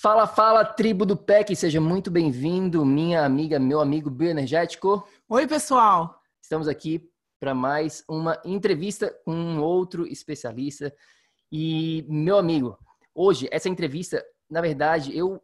[0.00, 5.04] Fala, fala, tribo do PEC, seja muito bem-vindo, minha amiga, meu amigo bioenergético.
[5.28, 6.22] Oi, pessoal!
[6.40, 10.94] Estamos aqui para mais uma entrevista com um outro especialista.
[11.50, 12.78] E, meu amigo,
[13.12, 15.42] hoje, essa entrevista, na verdade, eu,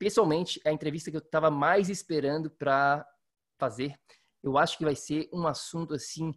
[0.00, 3.06] pessoalmente, é a entrevista que eu estava mais esperando para
[3.56, 3.94] fazer.
[4.42, 6.34] Eu acho que vai ser um assunto, assim,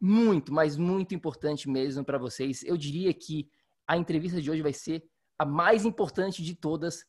[0.00, 2.62] muito, mas muito importante mesmo para vocês.
[2.62, 3.50] Eu diria que
[3.86, 5.11] a entrevista de hoje vai ser
[5.42, 7.04] a mais importante de todas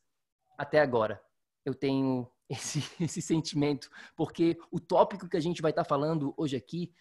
[0.57, 1.21] até agora.
[1.63, 6.34] Eu tenho esse, esse sentimento, porque o tópico que a gente vai estar tá falando
[6.35, 6.91] hoje aqui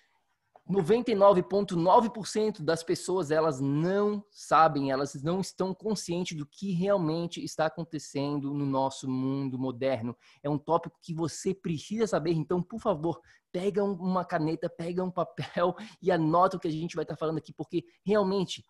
[0.70, 8.54] 99,9% das pessoas elas não sabem, elas não estão conscientes do que realmente está acontecendo
[8.54, 10.16] no nosso mundo moderno.
[10.40, 13.20] É um tópico que você precisa saber, então, por favor,
[13.50, 17.38] pega uma caneta, pega um papel e anota o que a gente vai estar falando
[17.38, 18.64] aqui, porque realmente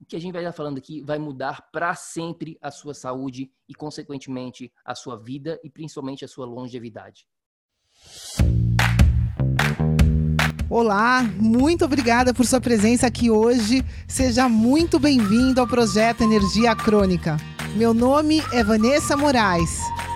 [0.00, 3.50] o que a gente vai estar falando aqui vai mudar para sempre a sua saúde
[3.68, 7.26] e, consequentemente, a sua vida e principalmente a sua longevidade.
[10.68, 13.84] Olá, muito obrigada por sua presença aqui hoje.
[14.06, 17.36] Seja muito bem-vindo ao projeto Energia Crônica.
[17.76, 19.80] Meu nome é Vanessa Moraes.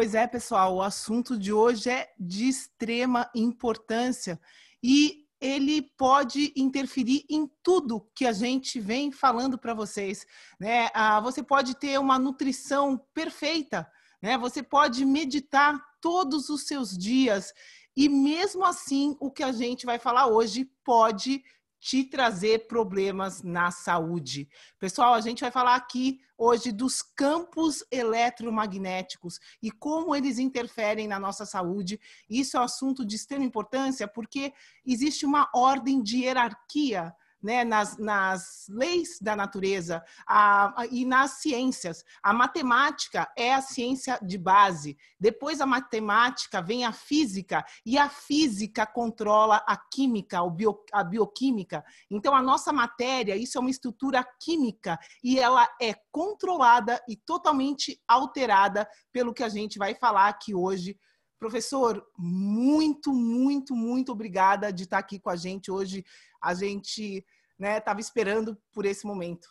[0.00, 4.40] Pois é, pessoal, o assunto de hoje é de extrema importância
[4.82, 10.24] e ele pode interferir em tudo que a gente vem falando para vocês.
[10.58, 10.88] Né?
[10.94, 13.86] Ah, você pode ter uma nutrição perfeita,
[14.22, 14.38] né?
[14.38, 17.52] você pode meditar todos os seus dias,
[17.94, 21.44] e mesmo assim, o que a gente vai falar hoje pode
[21.80, 24.46] te trazer problemas na saúde.
[24.78, 31.18] Pessoal, a gente vai falar aqui hoje dos campos eletromagnéticos e como eles interferem na
[31.18, 31.98] nossa saúde.
[32.28, 34.52] Isso é um assunto de extrema importância porque
[34.84, 41.32] existe uma ordem de hierarquia né, nas, nas leis da natureza a, a, e nas
[41.40, 42.04] ciências.
[42.22, 44.96] A matemática é a ciência de base.
[45.18, 51.84] Depois da matemática vem a física e a física controla a química, bio, a bioquímica.
[52.10, 58.00] Então a nossa matéria, isso é uma estrutura química e ela é controlada e totalmente
[58.06, 60.96] alterada pelo que a gente vai falar aqui hoje
[61.40, 66.04] Professor, muito, muito, muito obrigada de estar aqui com a gente hoje.
[66.42, 67.24] A gente
[67.58, 69.48] estava né, esperando por esse momento.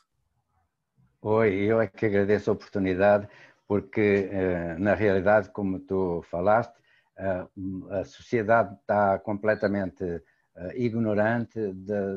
[1.22, 3.28] Oi, eu é que agradeço a oportunidade,
[3.68, 6.74] porque eh, na realidade, como tu falaste,
[7.18, 7.46] eh,
[7.92, 10.24] a sociedade está completamente
[10.56, 11.60] eh, ignorante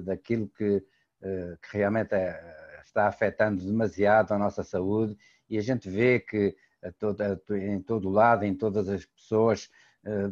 [0.02, 0.80] daquilo que,
[1.62, 5.16] que realmente é, está afetando demasiado a nossa saúde
[5.48, 6.56] e a gente vê que
[7.50, 9.70] em todo lado, em todas as pessoas,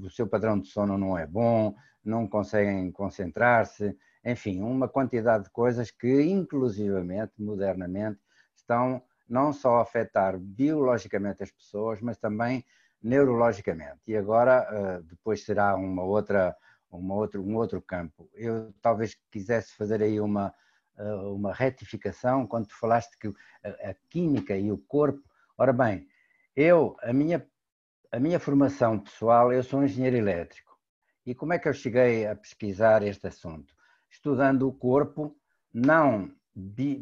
[0.02, 5.50] o seu padrão de sono não é bom, não conseguem concentrar-se, enfim, uma quantidade de
[5.50, 8.20] coisas que, inclusivamente, modernamente,
[8.54, 12.64] estão não só a afetar biologicamente as pessoas, mas também
[13.02, 14.00] neurologicamente.
[14.06, 16.54] E agora, eh, depois será uma outra,
[16.90, 18.28] uma outro, um outro campo.
[18.34, 20.52] Eu talvez quisesse fazer aí uma,
[20.98, 23.28] eh, uma retificação quando tu falaste que
[23.64, 25.22] a química e o corpo.
[25.56, 26.06] Ora bem,
[26.54, 27.46] eu, a minha,
[28.12, 30.78] a minha formação pessoal, eu sou engenheiro elétrico.
[31.24, 33.74] E como é que eu cheguei a pesquisar este assunto?
[34.10, 35.36] Estudando o corpo,
[35.72, 36.98] não de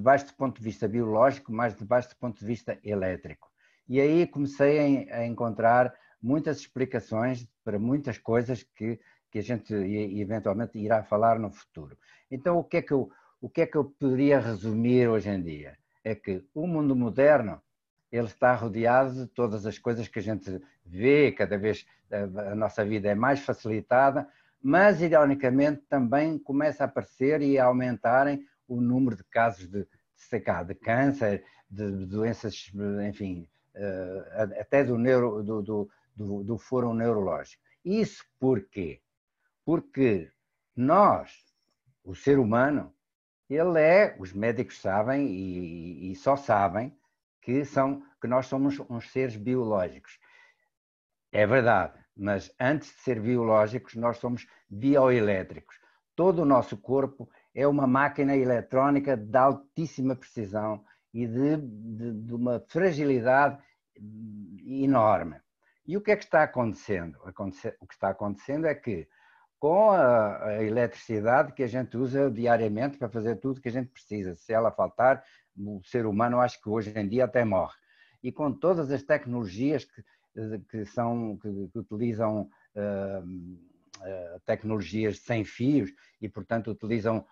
[0.00, 3.50] baixo do ponto de vista biológico, mas de baixo do ponto de vista elétrico.
[3.88, 5.92] E aí comecei a encontrar
[6.22, 11.96] muitas explicações para muitas coisas que, que a gente eventualmente irá falar no futuro.
[12.30, 13.10] Então, o que, é que eu,
[13.40, 15.76] o que é que eu poderia resumir hoje em dia?
[16.04, 17.60] É que o mundo moderno
[18.12, 22.84] ele está rodeado de todas as coisas que a gente vê, cada vez a nossa
[22.84, 24.28] vida é mais facilitada,
[24.62, 30.64] mas ironicamente também começa a aparecer e a aumentarem o número de casos de, de,
[30.66, 32.70] de câncer, de, doenças,
[33.08, 37.62] enfim, uh, até do, neuro, do, do, do, do foro neurológico.
[37.84, 39.00] Isso por quê?
[39.64, 40.30] Porque
[40.76, 41.32] nós,
[42.04, 42.94] o ser humano,
[43.48, 46.96] ele é, os médicos sabem e, e só sabem
[47.40, 50.18] que, são, que nós somos uns seres biológicos.
[51.32, 55.76] É verdade, mas antes de ser biológicos, nós somos bioelétricos.
[56.14, 62.34] Todo o nosso corpo é uma máquina eletrónica de altíssima precisão e de, de, de
[62.34, 63.58] uma fragilidade
[64.66, 65.36] enorme.
[65.86, 67.18] E o que é que está acontecendo?
[67.24, 69.08] O que está acontecendo é que,
[69.58, 73.88] com a, a eletricidade que a gente usa diariamente para fazer tudo que a gente
[73.90, 75.24] precisa, se ela faltar,
[75.56, 77.76] o ser humano acho que hoje em dia até morre.
[78.22, 80.04] E com todas as tecnologias que,
[80.68, 82.42] que, são, que, que utilizam
[82.74, 87.24] uh, uh, tecnologias sem fios e, portanto, utilizam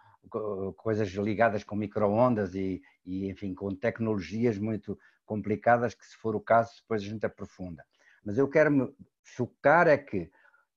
[0.76, 6.40] coisas ligadas com microondas e, e, enfim, com tecnologias muito complicadas que, se for o
[6.40, 7.84] caso, depois a gente aprofunda.
[8.24, 10.30] Mas eu quero me focar é que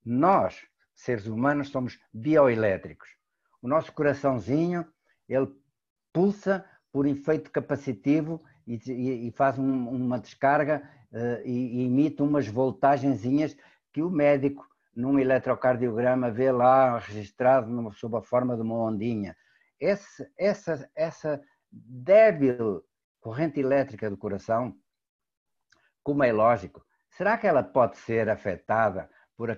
[0.06, 0.66] nós,
[0.96, 3.10] seres humanos, somos bioelétricos.
[3.62, 4.86] O nosso coraçãozinho,
[5.28, 5.48] ele
[6.14, 12.22] pulsa por efeito capacitivo e, e, e faz um, uma descarga uh, e, e, emite
[12.22, 13.56] umas voltagenzinhas
[13.92, 19.36] que o médico, num eletrocardiograma, vê lá registrado numa, sob a forma de uma ondinha.
[19.80, 21.42] Esse, essa, essa
[21.72, 22.84] débil
[23.20, 24.76] corrente elétrica do coração,
[26.04, 29.58] como é lógico, será que ela pode ser afetada por a,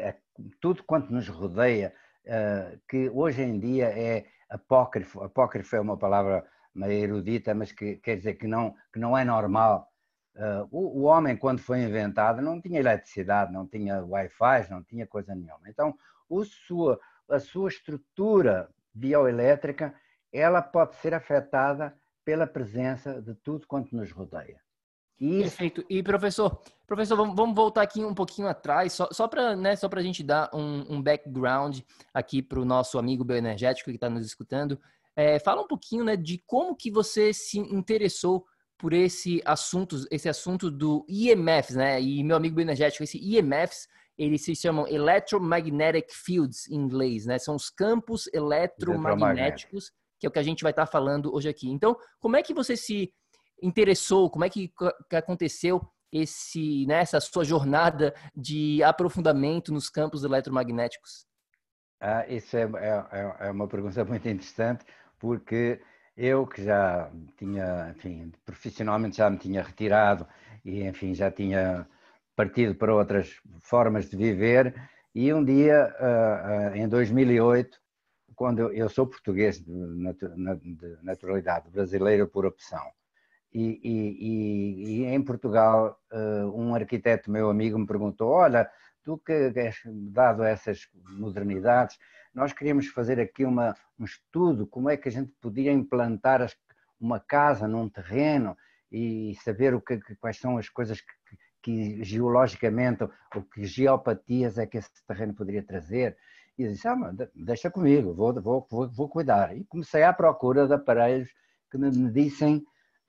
[0.00, 0.14] a,
[0.60, 1.94] tudo quanto nos rodeia,
[2.26, 5.22] uh, que hoje em dia é apócrifo?
[5.22, 6.44] Apócrifo é uma palavra
[6.74, 9.91] meio erudita, mas que quer dizer que não, que não é normal.
[10.34, 15.06] Uh, o, o, homem, quando foi inventado, não tinha eletricidade, não tinha Wi-Fi, não tinha
[15.06, 15.68] coisa nenhuma.
[15.68, 15.94] Então,
[16.66, 16.98] sua,
[17.28, 19.94] a sua estrutura bioelétrica,
[20.32, 21.94] ela pode ser afetada
[22.24, 24.60] pela presença de tudo quanto nos rodeia.
[25.20, 25.42] Isso...
[25.42, 25.84] Perfeito.
[25.88, 30.02] E professor, professor, vamos, voltar aqui um pouquinho atrás, só, só para né, só a
[30.02, 31.80] gente dar um, um background
[32.12, 34.80] aqui para o nosso amigo bioenergético que está nos escutando.
[35.14, 38.46] É, fala um pouquinho né, de como que você se interessou
[38.82, 42.02] por esse assunto, esse assunto do IMFs, né?
[42.02, 43.86] E meu amigo bioenergético, esse IMFs,
[44.18, 47.38] eles se chamam Electromagnetic Fields em inglês, né?
[47.38, 51.70] São os campos eletromagnéticos, que é o que a gente vai estar falando hoje aqui.
[51.70, 53.14] Então, como é que você se
[53.62, 54.28] interessou?
[54.28, 54.72] Como é que,
[55.08, 55.80] que aconteceu
[56.10, 61.24] esse, né, essa sua jornada de aprofundamento nos campos eletromagnéticos?
[62.00, 64.84] Ah, isso é, é, é uma pergunta muito interessante,
[65.20, 65.80] porque
[66.16, 70.26] eu que já tinha, enfim, profissionalmente já me tinha retirado
[70.64, 71.86] e, enfim, já tinha
[72.36, 74.74] partido para outras formas de viver
[75.14, 77.78] e um dia, ah, ah, em 2008,
[78.34, 79.70] quando eu sou português de
[81.02, 82.82] naturalidade brasileira por opção,
[83.52, 88.70] e, e, e, em Portugal ah, um arquiteto meu amigo me perguntou, olha,
[89.04, 91.98] tu que és dado essas modernidades,
[92.34, 96.56] nós queríamos fazer aqui uma, um estudo, como é que a gente podia implantar as,
[97.00, 98.56] uma casa num terreno
[98.90, 104.66] e saber o que, quais são as coisas que, que geologicamente ou que geopatias é
[104.66, 106.16] que esse terreno poderia trazer.
[106.58, 106.96] E disse, ah,
[107.34, 109.56] deixa comigo, vou, vou, vou, vou cuidar.
[109.56, 111.30] E comecei à procura de aparelhos
[111.70, 112.64] que me dissem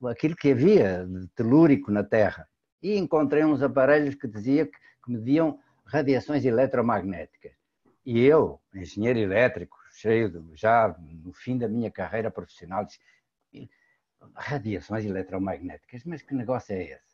[0.06, 2.48] aquilo que havia de telúrico na Terra.
[2.82, 7.62] E encontrei uns aparelhos que diziam que, que mediam radiações eletromagnéticas.
[8.05, 13.00] E eu, engenheiro elétrico, cheio já no fim da minha carreira profissional, disse,
[14.36, 17.13] radiações eletromagnéticas, mas que negócio é esse?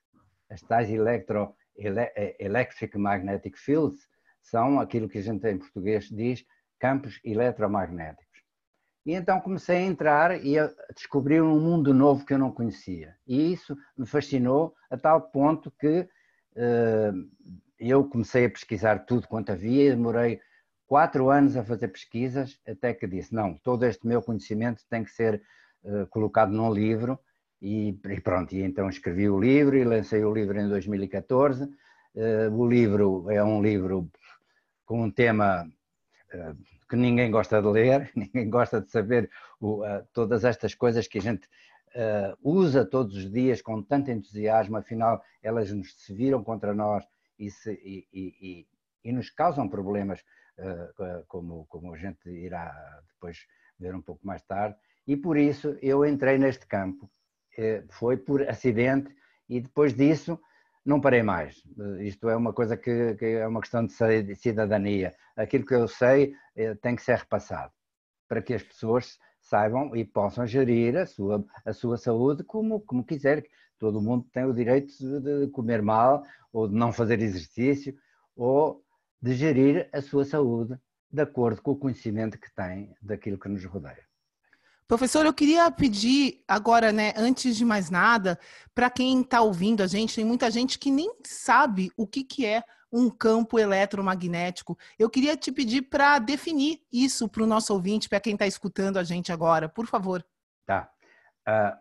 [0.49, 4.09] As tais electro, ele, eh, electric magnetic fields
[4.41, 6.45] são aquilo que a gente em português diz
[6.79, 8.43] campos eletromagnéticos.
[9.05, 13.15] E então comecei a entrar e a descobrir um mundo novo que eu não conhecia.
[13.27, 19.51] E isso me fascinou a tal ponto que uh, eu comecei a pesquisar tudo quanto
[19.51, 20.39] havia e demorei
[20.89, 25.11] quatro anos a fazer pesquisas, até que disse, não, todo este meu conhecimento tem que
[25.11, 25.39] ser
[25.83, 27.19] uh, colocado num livro,
[27.61, 31.65] e, e, pronto, e então escrevi o livro e lancei o livro em 2014.
[31.65, 31.69] Uh,
[32.15, 34.09] eh, o livro é um livro
[34.83, 35.69] com um tema
[36.33, 36.57] uh,
[36.89, 39.29] que ninguém gosta de ler, ninguém gosta de saber
[39.61, 41.47] o, todas estas coisas que a gente
[42.43, 47.03] usa todos os dias com tanto entusiasmo, afinal elas nos se viram contra nós
[47.37, 48.67] e, se, e, e,
[49.03, 50.23] e nos causam problemas
[51.27, 53.45] como, como a gente irá depois
[53.79, 54.75] ver um pouco mais tarde,
[55.07, 57.09] e por isso eu entrei neste campo.
[57.57, 59.13] Eh, foi por acidente,
[59.47, 60.39] e depois disso
[60.85, 61.61] não parei mais.
[61.99, 65.15] Isto é uma coisa que, que é uma questão de cidadania.
[65.35, 67.73] Aquilo que eu sei eh, tem que ser repassado
[68.27, 73.03] para que as pessoas saibam e possam gerir a sua, a sua saúde como, como
[73.03, 73.43] quiser.
[73.79, 76.23] Todo mundo tem o direito de comer mal,
[76.53, 77.97] ou de não fazer exercício,
[78.35, 78.83] ou
[79.21, 80.77] de gerir a sua saúde
[81.11, 84.07] de acordo com o conhecimento que tem daquilo que nos rodeia.
[84.87, 88.39] Professor, eu queria pedir agora, né, antes de mais nada,
[88.73, 92.45] para quem está ouvindo a gente, tem muita gente que nem sabe o que, que
[92.45, 94.77] é um campo eletromagnético.
[94.97, 98.97] Eu queria te pedir para definir isso para o nosso ouvinte, para quem está escutando
[98.97, 100.25] a gente agora, por favor.
[100.65, 100.89] Tá.
[101.47, 101.77] Uh,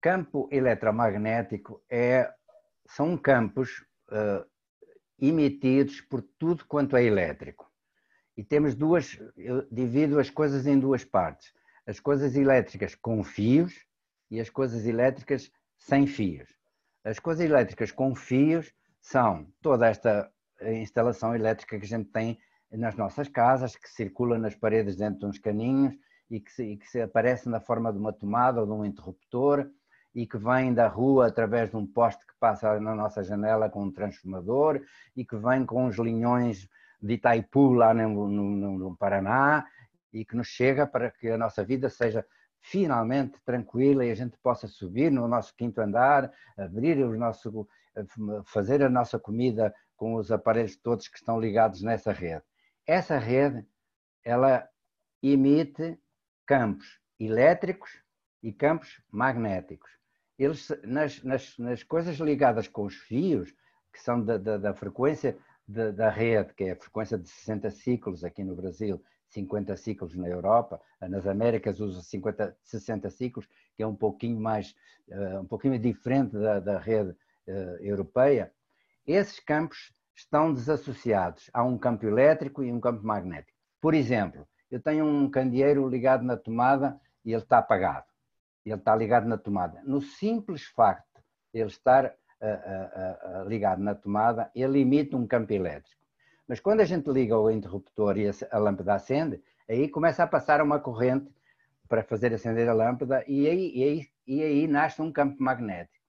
[0.00, 2.28] campo eletromagnético é,
[2.88, 4.44] são campos uh,
[5.18, 7.70] emitidos por tudo quanto é elétrico.
[8.36, 11.52] E temos duas, eu divido as coisas em duas partes
[11.86, 13.74] as coisas elétricas com fios
[14.30, 16.48] e as coisas elétricas sem fios.
[17.04, 20.30] As coisas elétricas com fios são toda esta
[20.62, 22.38] instalação elétrica que a gente tem
[22.72, 25.94] nas nossas casas, que circula nas paredes dentro de uns caninhos
[26.30, 28.84] e que, se, e que se aparece na forma de uma tomada ou de um
[28.84, 29.70] interruptor
[30.14, 33.82] e que vem da rua através de um poste que passa na nossa janela com
[33.82, 34.80] um transformador
[35.16, 36.68] e que vem com os linhões
[37.02, 39.66] de Itaipu lá no, no, no Paraná
[40.12, 42.24] e que nos chega para que a nossa vida seja
[42.60, 47.68] finalmente tranquila e a gente possa subir no nosso quinto andar, abrir o nosso,
[48.46, 52.44] fazer a nossa comida com os aparelhos todos que estão ligados nessa rede.
[52.86, 53.66] Essa rede,
[54.24, 54.66] ela
[55.22, 55.98] emite
[56.46, 58.02] campos elétricos
[58.42, 59.90] e campos magnéticos.
[60.38, 63.54] Eles, nas, nas, nas coisas ligadas com os fios,
[63.92, 65.36] que são da, da, da frequência
[65.66, 70.14] da, da rede, que é a frequência de 60 ciclos aqui no Brasil, 50 ciclos
[70.14, 74.74] na Europa, nas Américas usa 50, 60 ciclos, que é um pouquinho mais,
[75.08, 78.52] eh, um pouquinho diferente da, da rede eh, europeia.
[79.06, 81.50] Esses campos estão desassociados.
[81.52, 83.58] Há um campo elétrico e um campo magnético.
[83.80, 88.06] Por exemplo, eu tenho um candeeiro ligado na tomada e ele está apagado.
[88.64, 89.82] Ele está ligado na tomada.
[89.84, 95.26] No simples facto de ele estar uh, uh, uh, ligado na tomada, ele emite um
[95.26, 96.02] campo elétrico.
[96.46, 100.60] Mas quando a gente liga o interruptor e a lâmpada acende, aí começa a passar
[100.60, 101.30] uma corrente
[101.88, 106.04] para fazer acender a lâmpada e aí, e aí, e aí nasce um campo magnético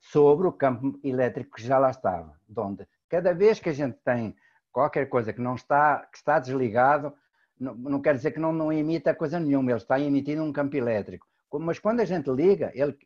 [0.00, 2.38] sobre o campo elétrico que já lá estava.
[2.56, 4.36] Onde cada vez que a gente tem
[4.72, 7.12] qualquer coisa que não está, que está desligado,
[7.58, 10.76] não, não quer dizer que não, não emita coisa nenhuma, ele está emitindo um campo
[10.76, 11.26] elétrico.
[11.52, 12.96] Mas quando a gente liga, ele,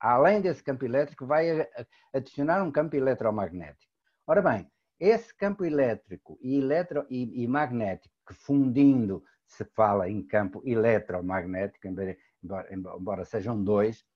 [0.00, 1.68] além desse campo elétrico, vai
[2.12, 3.92] adicionar um campo eletromagnético.
[4.26, 10.22] Ora bem, esse campo elétrico e, eletro, e, e magnético, que fundindo se fala em
[10.22, 14.06] campo eletromagnético, embora, embora sejam dois,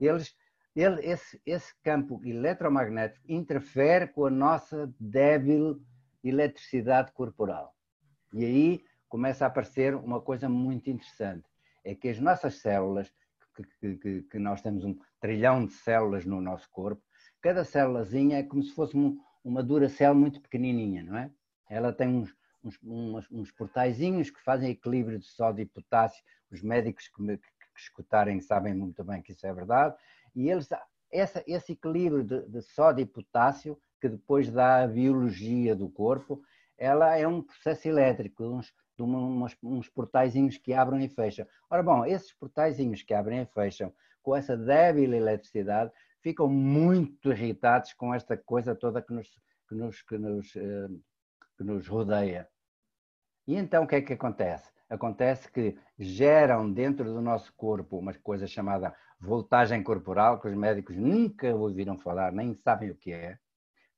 [0.00, 0.34] eles,
[0.74, 5.80] ele, esse, esse campo eletromagnético interfere com a nossa débil
[6.22, 7.74] eletricidade corporal.
[8.32, 11.48] E aí começa a aparecer uma coisa muito interessante,
[11.84, 13.12] é que as nossas células,
[13.54, 17.02] que, que, que nós temos um trilhão de células no nosso corpo,
[17.40, 21.30] cada célulazinha é como se fosse um, uma Duracell muito pequenininha, não é?
[21.68, 26.22] Ela tem uns, uns, uns, uns portaizinhos que fazem equilíbrio de sódio e potássio.
[26.50, 29.96] Os médicos que, me, que, que escutarem sabem muito bem que isso é verdade.
[30.34, 30.68] E eles,
[31.10, 36.42] essa, esse equilíbrio de, de sódio e potássio, que depois dá a biologia do corpo,
[36.76, 38.72] ela é um processo elétrico, uns,
[39.04, 41.46] umas, uns portaizinhos que abrem e fecham.
[41.70, 43.92] Ora bom, esses portaizinhos que abrem e fecham,
[44.22, 45.90] com essa débil eletricidade,
[46.20, 49.28] ficam muito irritados com esta coisa toda que nos,
[49.68, 50.88] que nos, que nos, eh,
[51.56, 52.48] que nos rodeia.
[53.46, 54.70] E então o que é que acontece?
[54.88, 60.96] Acontece que geram dentro do nosso corpo uma coisa chamada voltagem corporal, que os médicos
[60.96, 63.38] nunca ouviram falar, nem sabem o que é,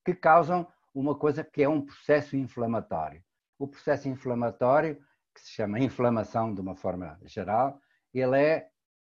[0.04, 3.22] que causam uma coisa que é um processo inflamatório.
[3.58, 4.96] O processo inflamatório,
[5.34, 7.80] que se chama inflamação de uma forma geral,
[8.12, 8.68] ele é,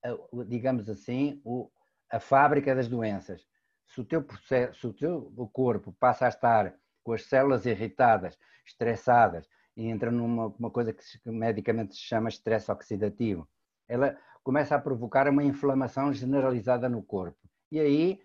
[0.04, 0.16] eh,
[0.46, 1.70] digamos assim, o,
[2.10, 3.46] a fábrica das doenças.
[3.86, 8.38] Se o teu, processo, se o teu corpo passa a estar com as células irritadas,
[8.66, 13.48] estressadas, e entra numa uma coisa que medicamente se chama estresse oxidativo,
[13.88, 17.38] ela começa a provocar uma inflamação generalizada no corpo.
[17.70, 18.20] E aí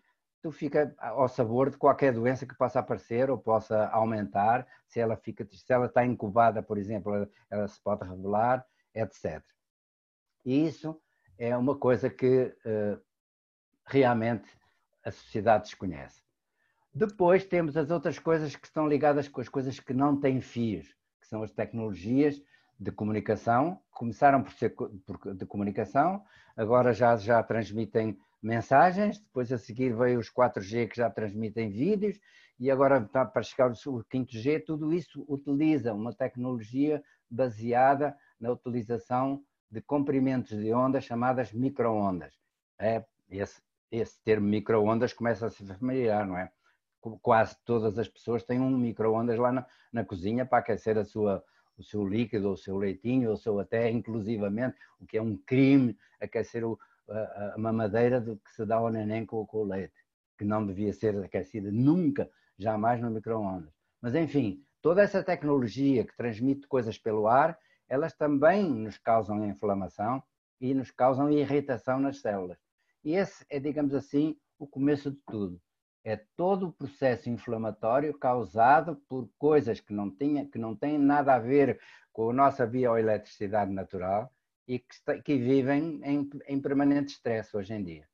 [0.45, 5.17] tu fica ao sabor de qualquer doença que possa aparecer ou possa aumentar, se ela,
[5.17, 9.41] fica, se ela está incubada, por exemplo, ela, ela se pode revelar, etc.
[10.45, 11.01] E isso
[11.35, 13.01] é uma coisa que uh,
[13.87, 14.47] realmente
[15.03, 16.21] a sociedade desconhece.
[16.93, 20.95] Depois temos as outras coisas que estão ligadas com as coisas que não têm fios,
[21.19, 22.39] que são as tecnologias
[22.79, 24.75] de comunicação, começaram por ser
[25.35, 26.23] de comunicação,
[26.55, 32.19] agora já, já transmitem mensagens, depois a seguir veio os 4G que já transmitem vídeos,
[32.59, 39.43] e agora está para chegar o 5G, tudo isso utiliza uma tecnologia baseada na utilização
[39.69, 42.33] de comprimentos de ondas chamadas microondas.
[42.79, 43.59] É, esse,
[43.91, 46.51] esse termo microondas começa a se familiar, não é?
[47.21, 51.43] Quase todas as pessoas têm um microondas lá na, na cozinha para aquecer a sua,
[51.77, 55.97] o seu líquido, o seu leitinho, ou seu até inclusivamente, o que é um crime,
[56.21, 59.93] aquecer o, a, mamadeira do que se dá ao neném com, com o leite,
[60.38, 63.74] que não devia ser aquecida nunca, jamais no microondas.
[64.01, 67.57] Mas enfim, toda essa tecnologia que transmite coisas pelo ar,
[67.88, 70.24] elas também nos causam inflamação
[70.59, 72.57] e nos causam irritação nas células.
[73.03, 75.62] E esse é, digamos assim, o começo de tudo.
[76.03, 81.33] É todo o processo inflamatório causado por coisas que não, tinha, que não têm nada
[81.33, 81.79] a ver
[82.13, 84.31] com a nossa bioeletricidade natural
[84.67, 88.07] e que, está, que vivem em, em permanente estresse hoje em dia.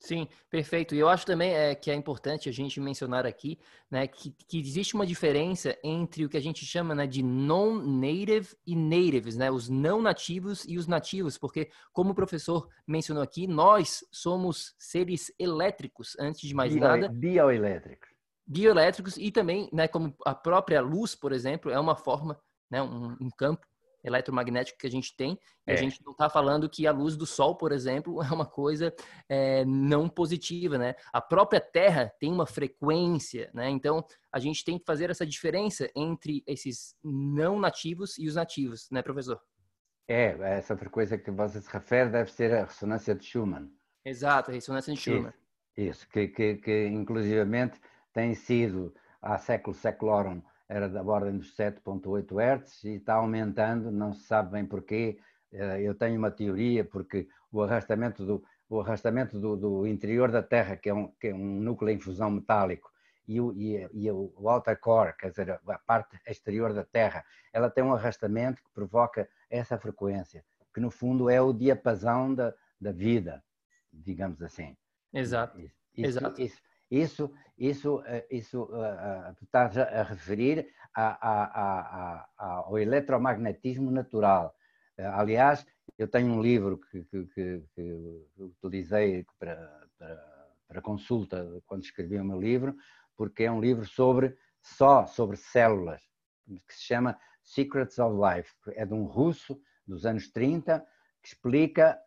[0.00, 0.94] Sim, perfeito.
[0.94, 3.58] E eu acho também é, que é importante a gente mencionar aqui
[3.90, 8.56] né, que, que existe uma diferença entre o que a gente chama né, de non-native
[8.64, 13.46] e natives, né, os não nativos e os nativos, porque, como o professor mencionou aqui,
[13.48, 17.08] nós somos seres elétricos, antes de mais Bio, nada.
[17.08, 18.08] Bioelétricos.
[18.46, 23.16] Bioelétricos e também, né, como a própria luz, por exemplo, é uma forma, né, um,
[23.20, 23.66] um campo
[24.08, 25.38] eletromagnético que a gente tem.
[25.66, 25.74] É.
[25.74, 28.92] A gente não está falando que a luz do Sol, por exemplo, é uma coisa
[29.28, 30.94] é, não positiva, né?
[31.12, 33.70] A própria Terra tem uma frequência, né?
[33.70, 38.88] Então, a gente tem que fazer essa diferença entre esses não nativos e os nativos,
[38.90, 39.40] né, professor?
[40.08, 43.70] É, essa frequência que você se refere deve ser a ressonância de Schumann.
[44.04, 45.32] Exato, a ressonância de Schumann.
[45.76, 47.78] Isso, isso que, que, que inclusivamente
[48.12, 54.12] tem sido há século séculorum era da ordem dos 7.8 Hz e está aumentando, não
[54.12, 55.18] se sabe bem porquê.
[55.50, 60.42] Eh, eu tenho uma teoria, porque o arrastamento do, o arrastamento do, do interior da
[60.42, 62.90] Terra, que é, um, que é um núcleo em fusão metálico,
[63.26, 67.70] e o, e, e o outer core, quer dizer, a parte exterior da Terra, ela
[67.70, 72.92] tem um arrastamento que provoca essa frequência, que no fundo é o diapasão da, da
[72.92, 73.42] vida,
[73.92, 74.76] digamos assim.
[75.12, 75.60] Exato.
[75.60, 76.40] Isso, Exato.
[76.40, 84.54] Isso, isso, isso, eh, isso uh, estás a referir a, a, a, ao eletromagnetismo natural.
[84.98, 85.64] Aliás,
[85.96, 92.18] eu tenho um livro que, que, que, que utilizei para, para, para, consulta quando escrevi
[92.18, 92.74] o meu livro,
[93.16, 96.02] porque é um livro sobre só sobre células,
[96.46, 98.52] que se chama Secrets of Life.
[98.74, 100.84] É de um russo dos anos 30
[101.22, 101.98] que explica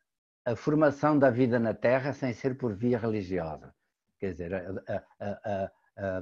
[0.46, 3.74] a formação da vida na Terra sem ser por via religiosa.
[4.22, 6.22] Quer dizer, a, a, a,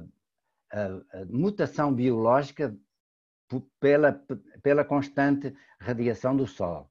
[0.72, 2.74] a mutação biológica
[3.78, 4.24] pela,
[4.62, 6.90] pela constante radiação do Sol.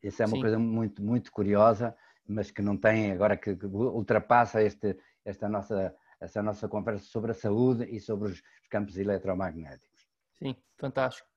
[0.00, 0.42] Isso é uma Sim.
[0.42, 5.92] coisa muito, muito curiosa, mas que não tem agora que, que ultrapassa este, esta nossa,
[6.20, 10.08] essa nossa conversa sobre a saúde e sobre os campos eletromagnéticos.
[10.34, 11.28] Sim, fantástico.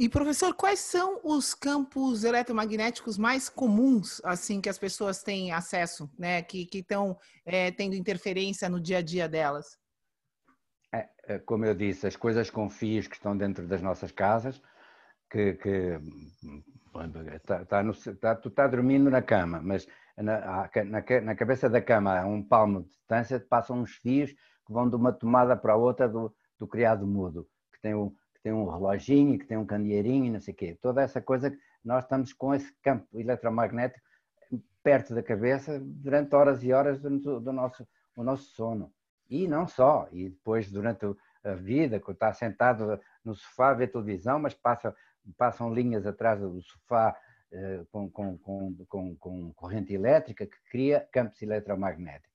[0.00, 6.10] E professor, quais são os campos eletromagnéticos mais comuns, assim, que as pessoas têm acesso,
[6.18, 9.78] né, que estão é, tendo interferência no dia a dia delas?
[10.90, 14.58] É, é, como eu disse, as coisas com fios que estão dentro das nossas casas,
[15.30, 16.00] que, que
[17.44, 19.86] tá, tá no, tá, tu está dormindo na cama, mas
[20.16, 24.72] na, na, na, cabeça da cama, a um palmo de distância, passam uns fios que
[24.72, 28.44] vão de uma tomada para a outra do, do criado mudo, que tem o que
[28.44, 30.78] tem um reloginho, que tem um candeeirinho não sei o quê.
[30.80, 34.02] Toda essa coisa, nós estamos com esse campo eletromagnético
[34.82, 38.92] perto da cabeça durante horas e horas do, do nosso, o nosso sono.
[39.28, 41.06] E não só, e depois durante
[41.44, 44.94] a vida, quando está sentado no sofá ver televisão, mas passa,
[45.36, 47.16] passam linhas atrás do sofá
[47.52, 52.29] eh, com, com, com, com, corrente elétrica que cria campos eletromagnéticos.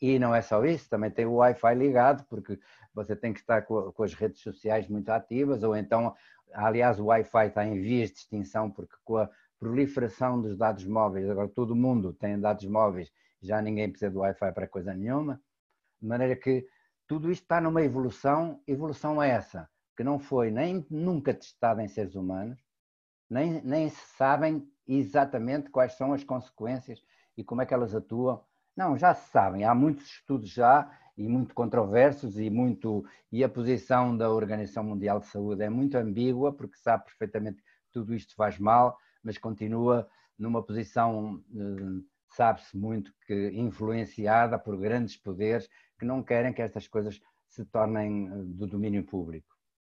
[0.00, 2.58] E não é só isso, também tem o Wi-Fi ligado, porque
[2.94, 6.14] você tem que estar com, as redes sociais muito ativas, ou então,
[6.54, 11.28] aliás, o Wi-Fi está em vias de extinção, porque com a proliferação dos dados móveis,
[11.28, 15.40] agora todo mundo tem dados móveis, já ninguém precisa do Wi-Fi para coisa nenhuma,
[16.00, 16.66] de maneira que
[17.06, 21.88] tudo isto está numa evolução, evolução é essa, que não foi nem nunca testada em
[21.88, 22.58] seres humanos,
[23.28, 27.02] nem, nem se sabem exatamente quais são as consequências
[27.36, 28.42] e como é que elas atuam
[28.80, 33.48] não, já se sabem, há muitos estudos já e muito controversos e muito e a
[33.48, 38.34] posição da Organização Mundial de Saúde é muito ambígua porque sabe perfeitamente que tudo isto
[38.34, 46.06] faz mal, mas continua numa posição eh, sabe-se muito que influenciada por grandes poderes que
[46.06, 49.54] não querem que estas coisas se tornem eh, do domínio público,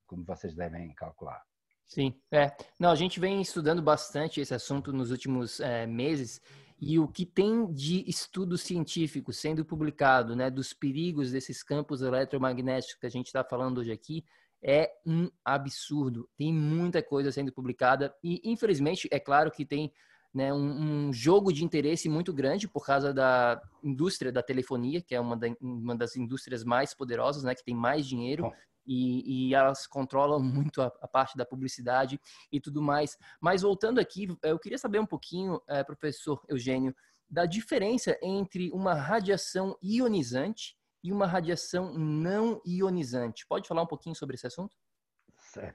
[0.07, 1.43] como vocês devem calcular.
[1.85, 2.51] Sim, é.
[2.79, 6.41] Não, a gente vem estudando bastante esse assunto nos últimos é, meses
[6.81, 12.99] E o que tem de estudo científico sendo publicado, né, dos perigos desses campos eletromagnéticos
[12.99, 14.25] que a gente está falando hoje aqui,
[14.63, 16.27] é um absurdo.
[16.35, 19.93] Tem muita coisa sendo publicada e, infelizmente, é claro que tem
[20.33, 25.13] né, um, um, jogo de interesse muito grande por causa da indústria da telefonia, que
[25.13, 28.51] é uma, da, uma das indústrias mais poderosas, né, que tem mais dinheiro.
[28.85, 32.19] E, e, elas controlam muito a, a, parte da publicidade
[32.51, 33.17] e tudo mais.
[33.39, 36.95] Mas voltando aqui, eu queria saber um pouquinho, é, professor Eugênio,
[37.29, 43.45] da diferença entre uma radiação ionizante e uma radiação não ionizante.
[43.47, 44.75] Pode falar um pouquinho sobre esse assunto?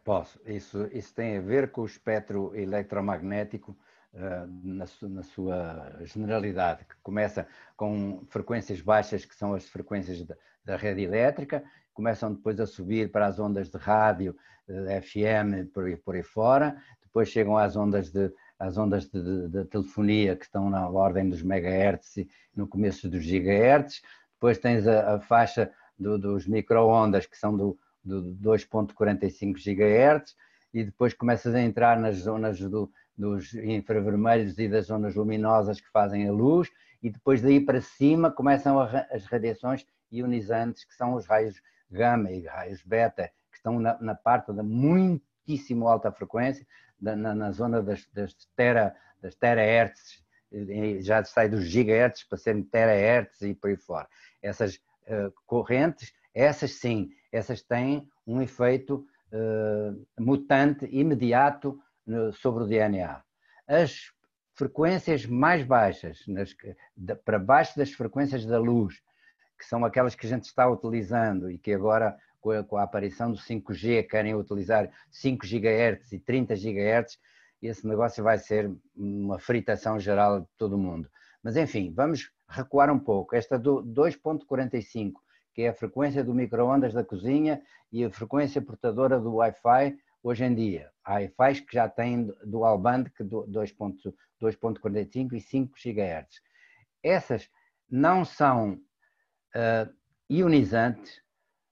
[0.05, 0.41] Posso.
[0.45, 3.77] Isso, isso tem a ver com o espectro eletromagnético
[4.15, 10.25] uh, na, su, na, sua generalidade, que começa com frequências baixas, que são as frequências
[10.67, 11.63] da, rede elétrica,
[11.95, 14.37] começam depois a subir para as ondas de rádio,
[14.69, 19.23] eh, FM, por aí, por aí fora, depois chegam às ondas de às ondas de,
[19.23, 24.01] de, de, telefonia que estão na ordem dos megahertz e no começo dos gigahertz,
[24.33, 30.35] depois tens a, a faixa do, dos microondas, que são do, do 2.45 GHz,
[30.73, 35.91] e depois começas a entrar nas zonas do, dos infravermelhos e das zonas luminosas que
[35.91, 36.71] fazem a luz,
[37.03, 42.31] e depois daí para cima começam a, as radiações ionizantes, que são os raios gama
[42.31, 46.67] e raios beta, que estão na, na parte da muitíssimo alta frequência,
[46.99, 50.25] da, na, na, zona das, das, tera, das terahertz,
[51.01, 54.09] já sai dos gigahertz para serem terahertz e por aí fora
[54.47, 62.67] essas uh, correntes, essas sim, essas têm um efeito uh, mutante imediato no, sobre o
[62.67, 63.23] DNA.
[63.67, 64.13] As
[64.55, 66.55] frequências mais baixas, nas,
[66.97, 69.03] de, para baixo das frequências da luz,
[69.59, 72.83] que são aquelas que a gente está utilizando e que agora, com a, com a
[72.83, 77.19] aparição do 5G, querem utilizar 5 GHz e 30 GHz,
[77.63, 81.09] esse negócio vai ser uma fritação geral de todo mundo.
[81.43, 83.35] Mas enfim, vamos recuar um pouco.
[83.35, 85.13] Esta do 2.45,
[85.55, 90.45] que é a frequência do microondas da cozinha e a frequência portadora do Wi-Fi hoje
[90.45, 90.91] em dia.
[91.05, 96.41] Há Wi-Fi que já têm dual band, que 2.45 e 5 GHz.
[97.03, 97.49] Essas
[97.89, 98.81] não são
[99.57, 99.93] uh,
[100.31, 101.23] ionizantes,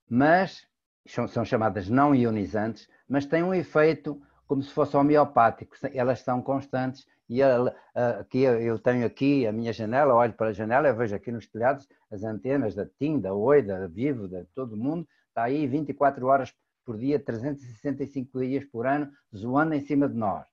[0.08, 0.66] mas
[1.06, 5.76] são, são chamadas não ionizantes, mas têm um efeito como se fosse homeopático.
[5.92, 10.88] Elas são constantes e aqui eu tenho aqui a minha janela, olho para a janela,
[10.88, 14.76] eu vejo aqui nos telhados as antenas da TIM, da Oi, da Vivo, de todo
[14.76, 20.14] mundo, está aí 24 horas por dia, 365 dias por ano, zoando em cima de
[20.14, 20.46] nós.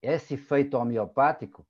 [0.00, 1.66] Esse efeito homeopático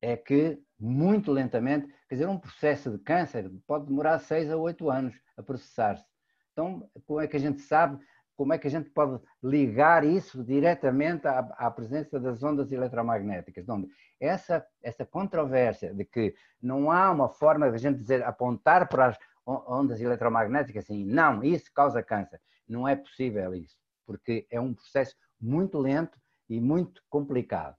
[0.00, 4.90] é que, muito lentamente, quer dizer, um processo de câncer pode demorar 6 a 8
[4.90, 6.04] anos a processar-se.
[6.52, 7.98] Então, como é que a gente sabe
[8.38, 13.68] como é que a gente pode ligar isso diretamente à, à presença das ondas eletromagnéticas?
[13.68, 13.88] Onde
[14.20, 19.08] essa, essa controvérsia de que não há uma forma de a gente dizer, apontar para
[19.08, 22.40] as ondas eletromagnéticas assim, não, isso causa câncer.
[22.68, 26.16] Não é possível isso, porque é um processo muito lento
[26.48, 27.74] e muito complicado.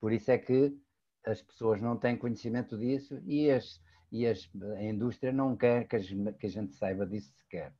[0.00, 0.74] Por isso é que
[1.24, 5.96] as pessoas não têm conhecimento disso e, as, e as, a indústria não quer que,
[5.96, 7.74] as, que a gente saiba disso sequer.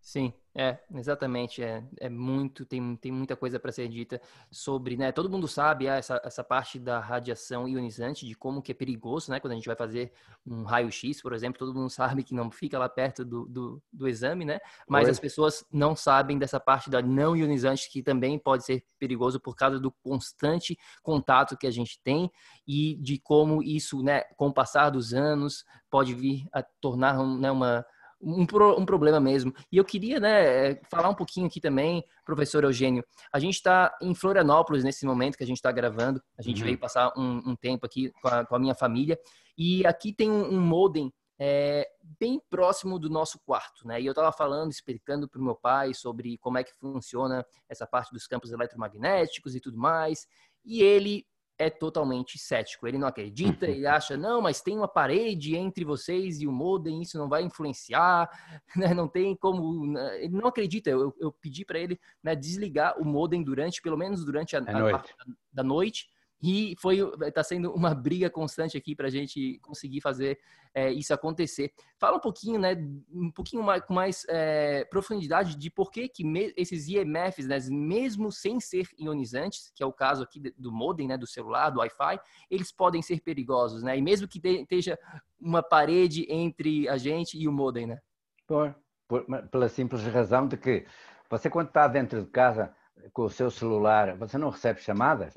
[0.00, 1.62] Sim, é, exatamente.
[1.62, 5.10] É, é muito, tem, tem muita coisa para ser dita sobre, né?
[5.10, 9.30] Todo mundo sabe ah, essa, essa parte da radiação ionizante, de como que é perigoso,
[9.30, 9.40] né?
[9.40, 10.12] Quando a gente vai fazer
[10.46, 14.06] um raio-x, por exemplo, todo mundo sabe que não fica lá perto do, do, do
[14.06, 14.60] exame, né?
[14.86, 15.12] Mas Oi.
[15.12, 19.56] as pessoas não sabem dessa parte da não ionizante, que também pode ser perigoso por
[19.56, 22.30] causa do constante contato que a gente tem
[22.66, 27.50] e de como isso, né, com o passar dos anos, pode vir a tornar né,
[27.50, 27.84] uma
[28.22, 29.52] um, pro, um problema mesmo.
[29.70, 33.04] E eu queria né, é, falar um pouquinho aqui também, professor Eugênio.
[33.32, 36.22] A gente está em Florianópolis nesse momento que a gente está gravando.
[36.38, 36.66] A gente uhum.
[36.66, 39.18] veio passar um, um, tempo aqui com a, com a, minha família.
[39.58, 41.88] E aqui tem um, um modem é,
[42.20, 44.00] bem próximo do nosso quarto, né?
[44.00, 47.86] E eu estava falando, explicando para o meu pai sobre como é que funciona essa
[47.86, 50.26] parte dos campos eletromagnéticos e tudo mais.
[50.64, 51.26] E ele
[51.62, 52.86] é totalmente cético.
[52.86, 57.02] Ele não acredita, ele acha, não, mas tem uma parede entre vocês e o modem,
[57.02, 58.28] isso não vai influenciar,
[58.76, 58.92] né?
[58.94, 59.86] não tem como.
[59.86, 60.24] Né?
[60.24, 60.90] Ele não acredita.
[60.90, 64.70] Eu, eu pedi para ele né, desligar o modem durante, pelo menos durante a, a,
[64.70, 65.14] a noite.
[65.52, 66.11] da noite
[66.42, 70.38] e foi está sendo uma briga constante aqui para a gente conseguir fazer
[70.74, 71.72] é, isso acontecer.
[71.98, 72.76] Fala um pouquinho, né,
[73.12, 76.24] um pouquinho mais, com mais é, profundidade de por que, que
[76.56, 81.16] esses IMFs, né, mesmo sem ser ionizantes, que é o caso aqui do modem, né,
[81.16, 82.18] do celular, do Wi-Fi,
[82.50, 83.96] eles podem ser perigosos, né?
[83.96, 84.98] E mesmo que esteja
[85.40, 87.98] uma parede entre a gente e o modem, né?
[88.46, 88.74] Por,
[89.06, 90.86] por, pela simples razão de que
[91.30, 92.74] você quando está dentro de casa
[93.12, 95.34] com o seu celular, você não recebe chamadas?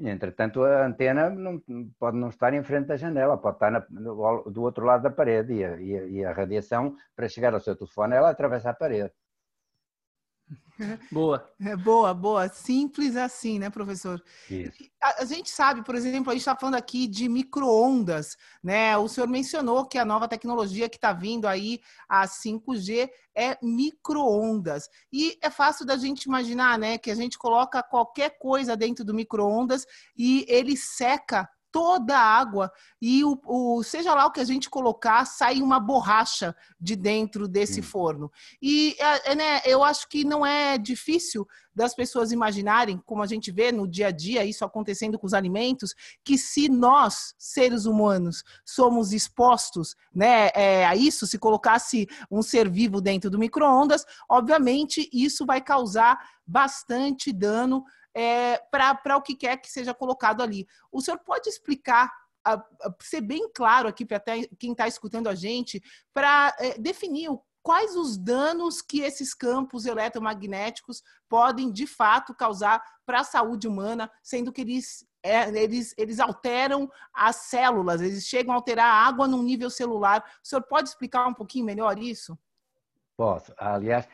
[0.00, 1.60] Entretanto, a antena não,
[1.98, 5.54] pode não estar em frente da janela, pode estar na, do outro lado da parede
[5.54, 8.74] e a, e a, e a radiação, para chegar ao seu telefone, ela atravessa a
[8.74, 9.12] parede.
[11.10, 11.48] Boa.
[11.60, 12.48] É boa, boa.
[12.48, 14.22] Simples assim, né, professor?
[15.02, 18.96] A, a gente sabe, por exemplo, a gente está falando aqui de micro-ondas, né?
[18.96, 24.88] O senhor mencionou que a nova tecnologia que está vindo aí, a 5G, é micro-ondas.
[25.12, 29.14] E é fácil da gente imaginar, né, que a gente coloca qualquer coisa dentro do
[29.14, 34.44] micro-ondas e ele seca toda a água e o, o, seja lá o que a
[34.44, 37.84] gente colocar, sai uma borracha de dentro desse hum.
[37.84, 38.32] forno.
[38.60, 43.28] E é, é, né, eu acho que não é difícil das pessoas imaginarem, como a
[43.28, 47.84] gente vê no dia a dia, isso acontecendo com os alimentos, que se nós, seres
[47.84, 54.04] humanos, somos expostos né, é, a isso, se colocasse um ser vivo dentro do micro-ondas,
[54.28, 57.84] obviamente isso vai causar bastante dano
[58.18, 60.66] é, para o que quer que seja colocado ali.
[60.90, 62.12] O senhor pode explicar,
[62.44, 64.20] a, a, ser bem claro aqui para
[64.58, 65.80] quem está escutando a gente,
[66.12, 72.82] para é, definir o quais os danos que esses campos eletromagnéticos podem de fato causar
[73.04, 78.52] para a saúde humana, sendo que eles, é, eles, eles alteram as células, eles chegam
[78.52, 80.24] a alterar a água num nível celular.
[80.42, 82.38] O senhor pode explicar um pouquinho melhor isso?
[83.16, 83.52] Posso.
[83.58, 84.08] Aliás,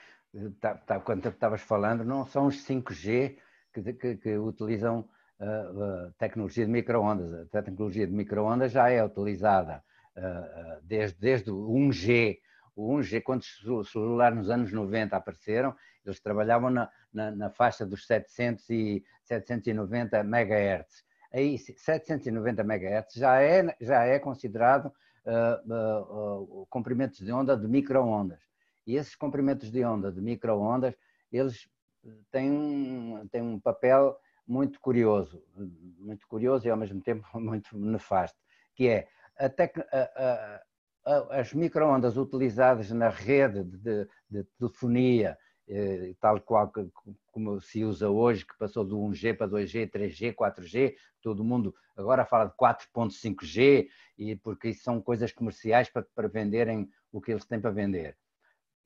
[0.61, 3.39] tá, tá, quando estavas falando, não são os 5G
[3.75, 5.09] que, que, que utilizam
[5.41, 7.49] uh, tecnologia de microondas.
[7.55, 9.83] A tecnologia de microondas já é utilizada
[10.17, 12.39] uh, desde, desde o 1G.
[12.77, 17.85] O 1G, quando os celulares nos anos 90 apareceram, eles trabalhavam na, na, na faixa
[17.87, 21.05] dos 700 e 790 MHz.
[21.33, 24.93] Aí, 790 MHz já é, já é considerado
[26.69, 28.41] comprimentos de onda de microondas.
[28.87, 30.95] E esses comprimentos de onda de microondas,
[31.33, 31.67] eles
[32.31, 35.43] tem um, tem um papel muito curioso,
[35.99, 38.39] muito curioso e ao mesmo tempo muito nefasto,
[38.75, 40.63] que é a tec, a,
[41.05, 45.37] a, as microondas utilizadas na rede de, de telefonia,
[45.67, 46.87] eh, tal qual que,
[47.33, 52.25] como se usa hoje, que passou do 1G para 2G, 3G, 4G, todo mundo agora
[52.25, 53.89] fala de 4.5G,
[54.19, 58.17] e porque isso são coisas comerciais para, para venderem o que eles têm para vender.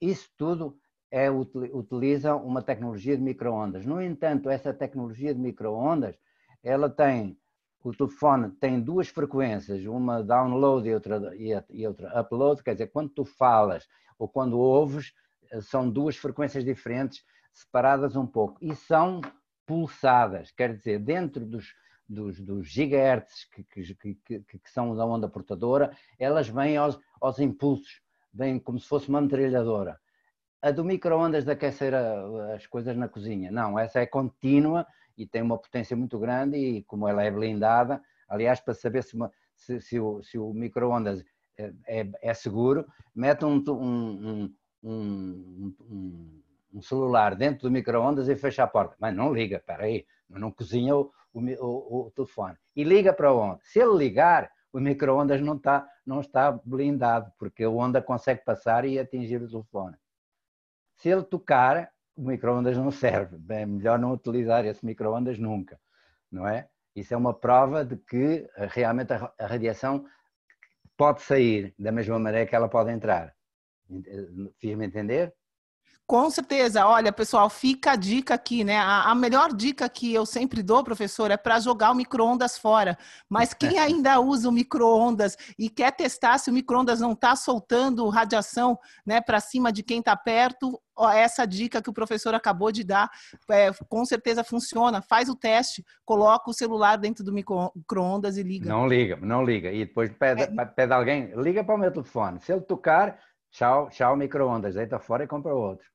[0.01, 0.79] Isso tudo
[1.11, 3.87] é, utilizam uma tecnologia de microondas.
[3.87, 6.17] No entanto, essa tecnologia de microondas,
[6.63, 7.39] ela tem,
[7.83, 11.33] o telefone tem duas frequências, uma download e outra,
[11.71, 15.15] e outra upload, quer dizer, quando tu falas ou quando ouves,
[15.63, 19.21] são duas frequências diferentes, separadas um pouco, e são
[19.67, 21.75] pulsadas, quer dizer, dentro dos,
[22.09, 27.39] dos, dos gigahertz que, que, que, que, são da onda portadora, elas vêm aos, aos
[27.39, 29.99] impulsos, vêm como se fosse uma metralhadora
[30.61, 33.51] a do micro-ondas de aquecer as coisas na cozinha.
[33.51, 38.03] Não, essa é contínua e tem uma potência muito grande e como ela é blindada,
[38.29, 41.25] aliás, para saber se, uma, se, se o, se o micro-ondas
[41.57, 45.75] é, é, é, seguro, mete um, um, um,
[46.73, 48.97] um, celular dentro do micro-ondas e fecha a porta.
[49.01, 52.57] Mas não liga, espera aí, não cozinha o, o, o, telefone.
[52.77, 53.61] E liga para onde?
[53.65, 58.85] Se ele ligar, o micro-ondas não está, não está blindado, porque a onda consegue passar
[58.85, 59.97] e atingir o telefone.
[60.99, 63.37] Se ele tocar, o microondas não serve.
[63.49, 65.81] É melhor não utilizar esse microondas nunca,
[66.31, 66.69] não é?
[66.95, 70.05] Isso é uma prova de que eh, realmente a radiação
[70.97, 73.33] pode sair da mesma maneira que ela pode entrar.
[74.59, 75.33] Fiz-me entender?
[76.09, 76.87] Com certeza.
[76.87, 78.79] Olha, pessoal, fica a dica aqui, né?
[78.79, 82.97] A, a melhor dica que eu sempre dou, professor, é para jogar o micro-ondas fora.
[83.29, 88.09] Mas quem ainda usa o micro-ondas e quer testar se o micro-ondas não está soltando
[88.09, 92.73] radiação né, para cima de quem está perto, ó, essa dica que o professor acabou
[92.73, 93.09] de dar,
[93.49, 95.01] é, com certeza funciona.
[95.01, 98.69] Faz o teste, coloca o celular dentro do micro-ondas e liga.
[98.69, 99.71] Não liga, não liga.
[99.71, 100.65] E depois pede, é...
[100.65, 102.41] pede alguém, liga para o meu telefone.
[102.41, 103.19] Se ele tocar,
[103.51, 105.87] tchau, tchau micro-ondas, deita fora e compra outro.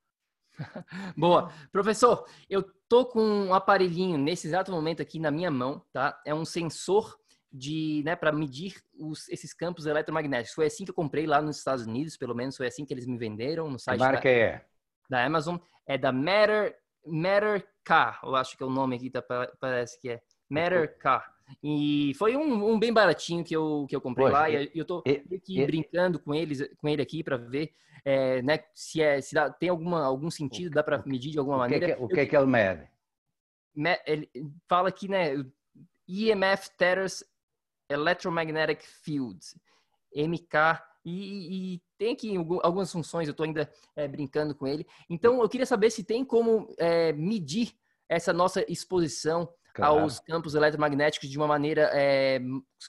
[1.16, 1.52] Boa.
[1.70, 6.20] Professor, eu tô com um aparelhinho nesse exato momento aqui na minha mão, tá?
[6.24, 7.18] É um sensor
[7.52, 10.54] de, né, para medir os, esses campos eletromagnéticos.
[10.54, 13.06] Foi assim que eu comprei lá nos Estados Unidos, pelo menos foi assim que eles
[13.06, 14.64] me venderam no site que marca da, é?
[15.08, 15.56] Da Amazon.
[15.86, 19.22] É da Matter, Matter K, eu acho que é o nome aqui, tá,
[19.60, 20.22] parece que é.
[20.48, 21.24] Matter K.
[21.62, 24.84] E foi um, um, bem baratinho que eu, que eu comprei Poxa, lá e, eu
[24.84, 29.00] tô e, aqui e, brincando com eles, com ele aqui para ver é, né, se,
[29.00, 31.86] é, se dá, tem alguma, algum sentido, dá para medir de alguma o maneira.
[31.86, 32.88] Que é, o que, é que ele mede?
[34.06, 34.30] Ele
[34.68, 35.34] fala aqui, né,
[36.06, 37.24] EMF Tethers
[37.88, 39.58] Electromagnetic Fields,
[40.14, 44.86] MK, e, e, tem aqui algumas funções, eu estou ainda é, brincando com ele.
[45.08, 47.72] Então, eu queria saber se tem como é, medir
[48.08, 50.00] essa nossa exposição claro.
[50.00, 52.40] aos campos eletromagnéticos de uma maneira é,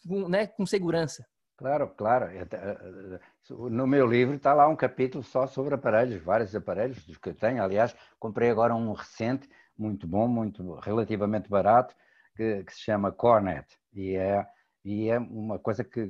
[0.07, 1.25] com, né, com segurança.
[1.57, 2.25] Claro, claro.
[2.25, 7.33] Eh, no meu livro está lá um capítulo só sobre aparelhos, vários aparelhos que eu
[7.33, 7.63] tenho.
[7.63, 11.95] Aliás, comprei agora um recente, muito bom, muito relativamente barato,
[12.35, 13.65] que, que se chama Cornet.
[13.93, 14.45] E é,
[14.83, 16.01] e é uma coisa que,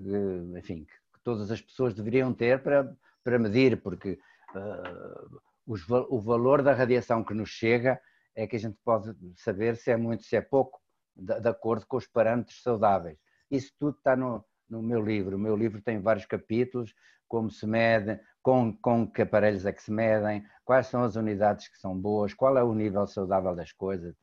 [0.58, 0.94] enfim, que
[1.26, 4.20] todas as pessoas deveriam ter para, para medir, porque
[4.56, 8.00] uh, os, o valor da radiação que nos chega
[8.36, 10.80] é que a gente pode saber se é muito, se é pouco,
[11.16, 13.18] de, de acordo com os parâmetros saudáveis.
[13.50, 15.36] Isso tudo está no, no meu livro.
[15.36, 16.94] O meu livro tem vários capítulos,
[17.28, 21.68] como se mede, com, com que aparelhos é que se medem, quais são as unidades
[21.68, 24.16] que são boas, qual é o nível saudável das coisas.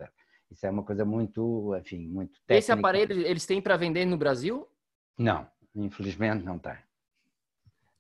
[0.49, 2.59] Isso é uma coisa muito, enfim, muito técnica.
[2.59, 4.69] Esse aparelho eles têm para vender no Brasil?
[5.19, 6.77] Não, infelizmente não tem.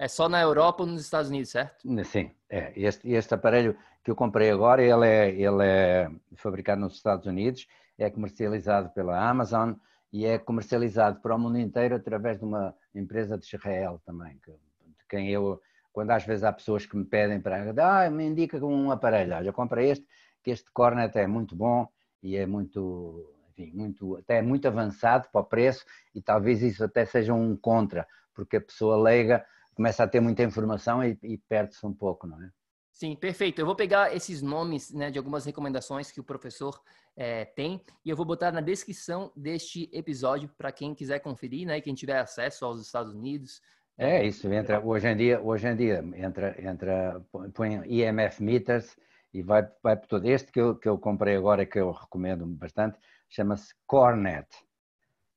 [0.02, 1.86] É só na Europa ou nos Estados Unidos, certo?
[2.04, 2.72] Sim, é.
[2.74, 7.68] Este, este aparelho que eu comprei agora, ele é, ele é fabricado nos Estados Unidos,
[7.96, 9.74] é comercializado pela Amazon
[10.12, 14.50] e é comercializado para o mundo inteiro através de uma empresa de Israel também, que,
[14.50, 15.62] de quem eu,
[15.92, 19.46] quando às vezes há pessoas que me pedem para, ah, me indica um aparelho, olha,
[19.50, 20.04] eu comprei este,
[20.42, 21.86] que este Cornet é muito bom
[22.20, 26.82] e é muito, enfim, muito, até é muito avançado para o preço e talvez isso
[26.82, 31.38] até seja um contra, porque a pessoa leiga começa a ter muita informação e, e
[31.38, 32.50] perde-se um pouco, não é?
[32.92, 33.58] Sim, perfeito.
[33.58, 36.80] Eu vou pegar esses nomes né, de algumas recomendações que o professor
[37.16, 41.80] é, tem e eu vou botar na descrição deste episódio para quem quiser conferir, né,
[41.80, 43.60] quem tiver acesso aos Estados Unidos.
[43.98, 48.96] É isso, entra hoje em dia, hoje em dia entra, entra põe EMF meters
[49.32, 52.46] e vai, vai por todo este que eu, que eu comprei agora que eu recomendo
[52.46, 54.48] bastante, chama-se Cornet.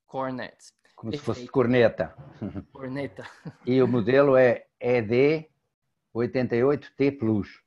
[0.05, 0.55] Cornet.
[0.95, 1.33] Como Perfeito.
[1.33, 2.15] se fosse corneta.
[2.71, 3.29] Corneta.
[3.65, 5.49] E o modelo é ED
[6.15, 7.65] 88T Plus.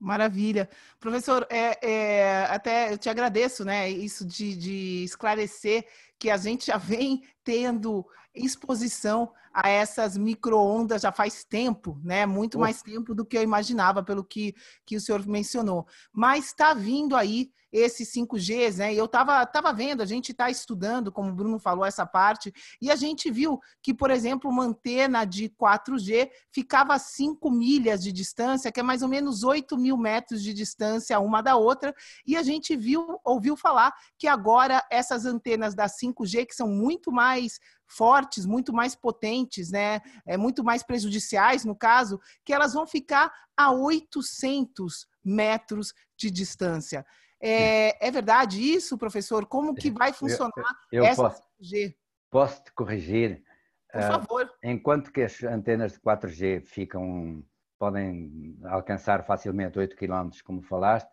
[0.00, 0.68] Maravilha.
[1.00, 3.90] Professor, é, é, até eu te agradeço, né?
[3.90, 5.84] Isso de, de esclarecer
[6.18, 8.04] que a gente já vem tendo
[8.34, 12.26] exposição a essas microondas já faz tempo, né?
[12.26, 14.54] Muito mais tempo do que eu imaginava, pelo que,
[14.86, 15.86] que o senhor mencionou.
[16.12, 18.94] Mas está vindo aí esses 5Gs, né?
[18.94, 22.52] E eu estava tava vendo, a gente está estudando, como o Bruno falou, essa parte,
[22.80, 28.02] e a gente viu que, por exemplo, uma antena de 4G ficava a 5 milhas
[28.02, 31.94] de distância, que é mais ou menos 8 mil metros de distância uma da outra,
[32.26, 37.10] e a gente viu, ouviu falar que agora essas antenas da 5G, que são muito
[37.10, 40.00] mais fortes, muito mais potentes, né?
[40.26, 47.04] É, muito mais prejudiciais, no caso, que elas vão ficar a 800 metros de distância.
[47.40, 49.46] É, é verdade isso, professor?
[49.46, 50.52] Como que vai funcionar
[50.92, 51.94] eu, eu essa posso, 5G?
[52.30, 53.42] Posso te corrigir?
[53.92, 54.44] Por ah, favor.
[54.44, 57.42] Uh, enquanto que as antenas de 4G ficam,
[57.78, 61.10] podem alcançar facilmente 8 km, como falaste,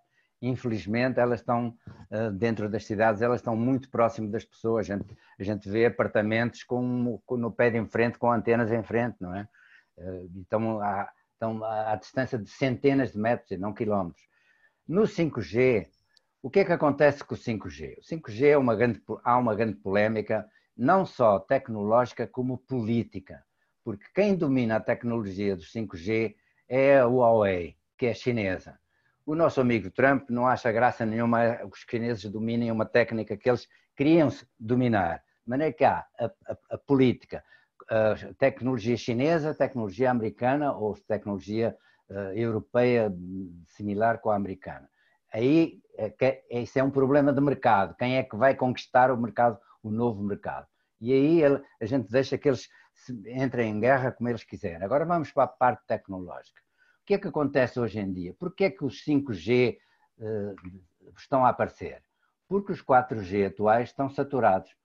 [0.47, 1.77] infelizmente elas estão
[2.12, 4.89] uh, dentro das cidades, elas estão muito próximas das pessoas.
[4.89, 8.71] A gente, a gente vê apartamentos com, com, no pé de em frente, com antenas
[8.71, 9.47] em frente, não é?
[9.97, 14.25] Uh, então, há, estão à distância de centenas de metros e não quilómetros.
[14.88, 15.88] No 5G,
[16.41, 17.97] o que é que acontece com o 5G?
[17.97, 23.43] O 5G é uma grande, há uma grande polémica, não só tecnológica como política,
[23.84, 26.36] porque quem domina a tecnologia do 5G
[26.67, 28.79] é a Huawei, que é chinesa.
[29.26, 33.50] O nosso amigo Trump não acha graça nenhuma que os chineses dominem uma técnica que
[33.50, 35.24] eles queriam dominar.
[35.44, 37.44] De maneira que há a, a, a política,
[37.90, 41.76] a tecnologia chinesa, a tecnologia americana ou tecnologia
[42.10, 43.12] uh, europeia
[43.68, 44.90] similar com a americana
[45.36, 46.14] aí é,
[46.50, 47.96] é, isso é um problema de mercado.
[47.96, 50.66] Quem é que vai conquistar o mercado, o novo mercado?
[51.02, 52.70] E aí a gente deixa que eles
[53.28, 54.84] entrem em guerra como eles quiserem.
[54.84, 56.64] Agora vamos para a parte tecnológica.
[57.06, 58.34] Que é que acontece hoje em dia?
[58.34, 60.56] Por que é que os 5G uh, eh,
[61.18, 62.02] estão a aparecer?
[62.48, 64.76] Porque os 4G atuais estão saturados.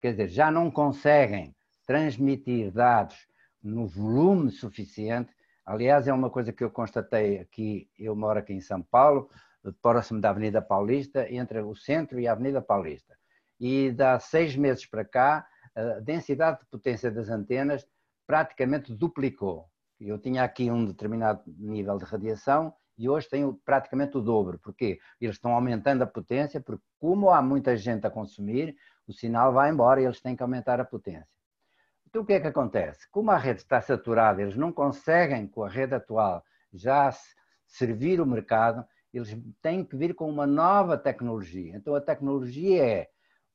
[0.00, 1.54] Quer dizer, já não conseguem
[1.86, 3.16] transmitir dados
[3.62, 5.32] no volume suficiente.
[5.64, 9.28] Aliás, é uma coisa que eu constatei aqui, eu moro aqui em São Paulo,
[9.82, 13.16] próximo da Avenida Paulista, entre o centro e a Avenida Paulista.
[13.60, 17.86] E há seis meses para cá, a densidade de potência das antenas
[18.26, 19.68] praticamente duplicou.
[20.00, 24.58] Eu tinha aqui um determinado nível de radiação e hoje tenho praticamente o dobro.
[24.58, 24.98] Porquê?
[25.20, 28.76] Eles estão aumentando a potência, porque como há muita gente a consumir,
[29.06, 31.26] o sinal vai embora e eles têm que aumentar a potência.
[32.06, 33.08] Então o que é que acontece?
[33.10, 36.42] Como a rede está saturada, eles não conseguem, com a rede atual,
[36.72, 37.12] já
[37.66, 41.76] servir o mercado, eles têm que vir com uma nova tecnologia.
[41.76, 43.10] Então a tecnologia é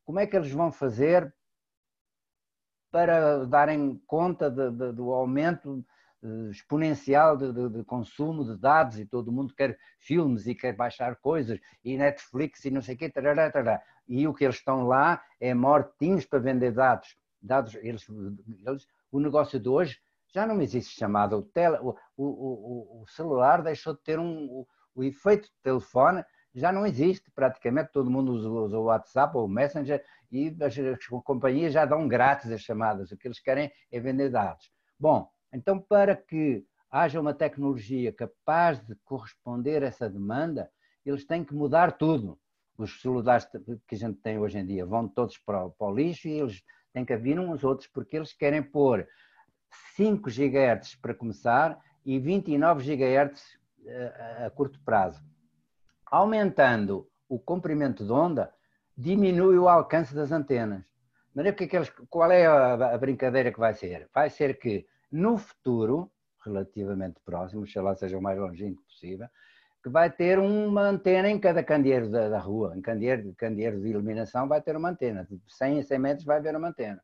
[0.05, 1.33] como é que eles vão fazer
[2.91, 5.83] para darem conta de, de, do aumento
[6.49, 11.17] exponencial de, de, de, consumo de dados e todo mundo quer filmes e quer baixar
[11.17, 13.81] coisas e Netflix e não sei o quê, tarará, tarará.
[14.07, 17.17] e o que eles estão lá é mortinhos para vender dados.
[17.41, 18.07] dados eles,
[18.65, 19.99] eles, o negócio de hoje
[20.33, 21.37] já não existe chamada.
[21.37, 24.65] O, tele, o, o, o, celular deixou de ter um,
[24.95, 26.23] o, efeito de telefone,
[26.55, 27.91] já não existe praticamente.
[27.91, 32.07] Todo mundo usa, usa o WhatsApp ou o Messenger e as, as companhias já dão
[32.07, 33.11] grátis as chamadas.
[33.11, 34.71] O que eles querem é vender dados.
[34.99, 40.69] Bom, então para que haja uma tecnologia capaz de corresponder a essa demanda,
[41.05, 42.39] eles têm que mudar tudo.
[42.77, 43.47] Os celulares
[43.87, 46.39] que a gente tem hoje em dia vão todos para o, para o lixo e
[46.39, 49.07] eles têm que vir uns outros porque eles querem pôr
[49.95, 53.43] 5 GHz para começar e 29 GHz
[53.87, 55.21] a, a curto prazo.
[56.05, 58.53] Aumentando o comprimento de onda,
[58.95, 60.83] diminui o alcance das antenas.
[61.33, 64.07] Mas o que é que eles, qual é a, brincadeira que vai ser?
[64.13, 66.11] Vai ser que no futuro,
[66.43, 69.27] relativamente próximo, sei lá seja o mais longínquo possível,
[69.83, 73.89] que vai ter uma antena em cada candeeiro da, da rua, em candeeiro, candeeiro de
[73.89, 76.99] iluminação vai ter uma antena, de 100 a 100 metros vai haver uma antena.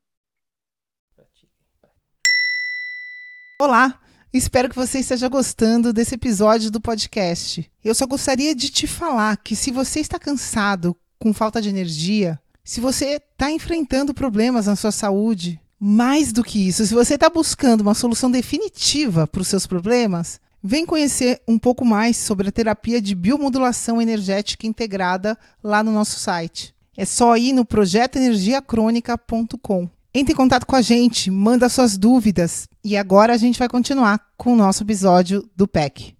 [3.61, 4.01] Olá,
[4.33, 7.71] espero que você esteja gostando desse episódio do podcast.
[7.83, 12.39] Eu só gostaria de te falar que se você está cansado, com falta de energia,
[12.63, 17.29] se você está enfrentando problemas na sua saúde, mais do que isso, se você está
[17.29, 22.51] buscando uma solução definitiva para os seus problemas, vem conhecer um pouco mais sobre a
[22.51, 26.75] terapia de biomodulação energética integrada lá no nosso site.
[26.97, 29.89] É só ir no projetoenergiacrônica.com.
[30.13, 32.67] Entre em contato com a gente, manda suas dúvidas.
[32.83, 36.13] E agora a gente vai continuar com o nosso episódio do PEC.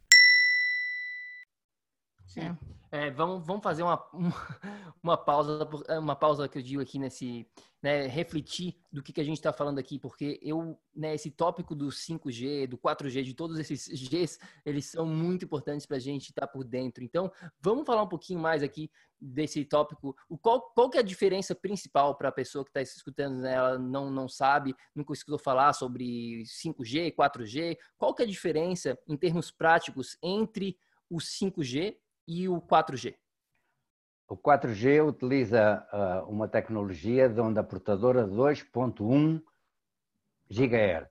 [2.28, 2.56] Sim.
[2.92, 4.04] É, vamos, vamos fazer uma,
[5.04, 5.68] uma, pausa,
[6.00, 7.48] uma pausa que eu digo aqui nesse,
[7.84, 11.76] né, refletir do que, que a gente está falando aqui, porque eu, né, esse tópico
[11.76, 16.30] do 5G, do 4G, de todos esses Gs, eles são muito importantes para a gente
[16.30, 17.04] estar tá por dentro.
[17.04, 17.32] Então,
[17.62, 18.90] vamos falar um pouquinho mais aqui
[19.22, 20.16] desse tópico.
[20.28, 23.54] O, qual, qual que é a diferença principal para a pessoa que está escutando, né,
[23.54, 28.98] ela não, não sabe, nunca escutou falar sobre 5G, 4G, qual que é a diferença
[29.08, 30.76] em termos práticos entre
[31.08, 31.96] o 5G
[32.30, 33.16] e o 4G?
[34.28, 39.42] O 4G utiliza uh, uma tecnologia de onda portadora 2.1
[40.48, 41.10] GHz.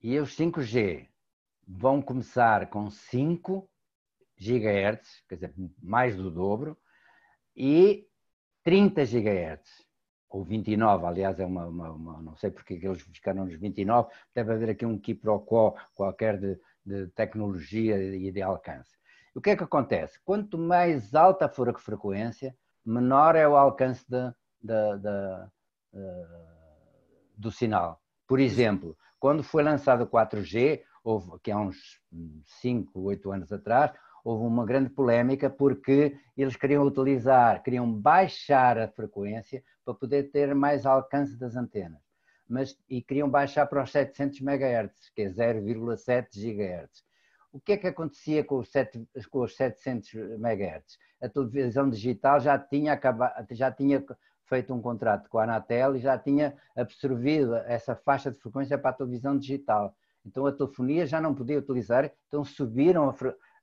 [0.00, 1.08] E os 5G
[1.66, 3.68] vão começar com 5
[4.38, 6.78] GHz, quer dizer, mais do dobro,
[7.56, 8.06] e
[8.62, 9.84] 30 GHz,
[10.28, 14.52] ou 29, aliás, é uma, uma, uma não sei porque eles ficaram nos 29, deve
[14.52, 19.01] haver aqui um quiprocó qualquer de, de tecnologia e de alcance.
[19.34, 20.20] O que é que acontece?
[20.24, 22.54] Quanto mais alta for a frequência,
[22.84, 24.30] menor é o alcance de,
[24.60, 25.46] de, de,
[25.94, 26.52] uh,
[27.36, 28.02] do sinal.
[28.26, 32.00] Por exemplo, quando foi lançado o 4G, houve, que há uns
[32.60, 33.92] 5, 8 anos atrás,
[34.24, 40.54] houve uma grande polémica porque eles queriam utilizar, queriam baixar a frequência para poder ter
[40.54, 42.00] mais alcance das antenas.
[42.48, 47.11] Mas, e queriam baixar para os 700 MHz, que é 0,7 GHz.
[47.52, 50.98] O que é que acontecia com os, 7, com os 700 MHz?
[51.20, 54.02] A televisão digital já tinha, acabado, já tinha
[54.46, 58.90] feito um contrato com a Anatel e já tinha absorvido essa faixa de frequência para
[58.90, 59.94] a televisão digital.
[60.24, 63.10] Então a telefonia já não podia utilizar, então subiram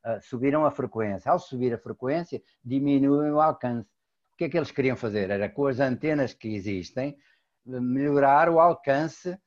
[0.04, 1.32] a, subiram a frequência.
[1.32, 3.90] Ao subir a frequência, diminuem o alcance.
[4.34, 5.32] O que é que eles queriam fazer?
[5.32, 7.18] Era com as antenas que existem,
[7.66, 9.38] melhorar o alcance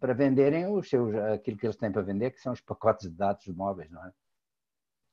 [0.00, 3.16] para venderem os seus, aquilo que eles têm para vender, que são os pacotes de
[3.16, 4.12] dados móveis, não é?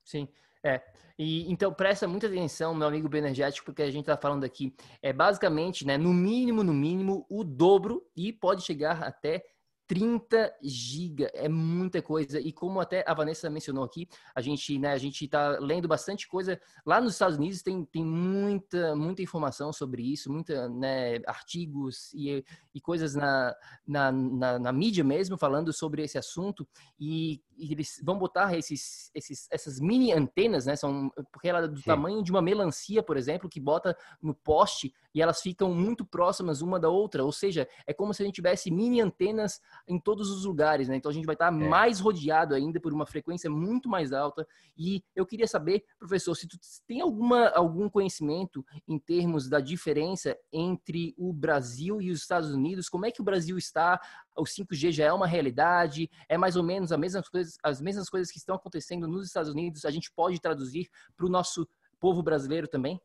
[0.04, 0.28] Sim.
[0.64, 0.82] É,
[1.18, 5.14] e então presta muita atenção, meu amigo Benergético, porque a gente está falando aqui é
[5.14, 9.46] basicamente, né, no mínimo, no mínimo, o dobro e pode chegar até
[9.90, 12.40] 30 GB é muita coisa.
[12.40, 16.28] E como até a Vanessa mencionou aqui, a gente, né, a gente está lendo bastante
[16.28, 16.62] coisa.
[16.86, 22.46] Lá nos Estados Unidos tem, tem muita muita informação sobre isso, muita né, artigos e,
[22.72, 26.68] e coisas na, na, na, na mídia mesmo falando sobre esse assunto.
[27.00, 31.68] E, e, eles vão botar esses, esses essas mini antenas, né, são porque ela é
[31.68, 31.86] do Sim.
[31.86, 36.62] tamanho de uma melancia, por exemplo, que bota no poste e elas ficam muito próximas
[36.62, 40.30] uma da outra, ou seja, é como se a gente tivesse mini antenas em todos
[40.30, 40.96] os lugares, né?
[40.96, 41.52] Então a gente vai estar é.
[41.52, 44.48] mais rodeado ainda por uma frequência muito mais alta.
[44.78, 46.58] E eu queria saber, professor, se tu
[46.88, 52.88] tem alguma, algum conhecimento em termos da diferença entre o Brasil e os Estados Unidos,
[52.90, 54.00] como é que o Brasil está?
[54.38, 56.10] O 5G já é uma realidade?
[56.28, 59.52] É mais ou menos as mesmas coisas, as mesmas coisas que estão acontecendo nos Estados
[59.52, 61.68] Unidos, a gente pode traduzir para o nosso
[62.00, 63.00] povo brasileiro também?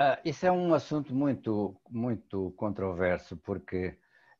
[0.00, 3.98] Uh, isso é um assunto muito, muito controverso, porque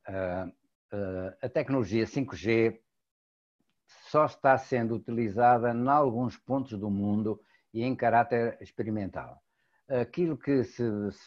[0.09, 2.81] uh, uh, a tecnologia 5G
[4.09, 7.39] só está sendo utilizada em alguns pontos do mundo
[7.75, 9.39] e em caráter experimental.
[9.87, 10.83] Aquilo que se,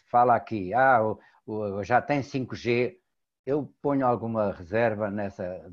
[0.10, 1.16] fala aqui, ah,
[1.84, 2.96] já tem 5G,
[3.46, 5.70] eu ponho alguma reserva nessa,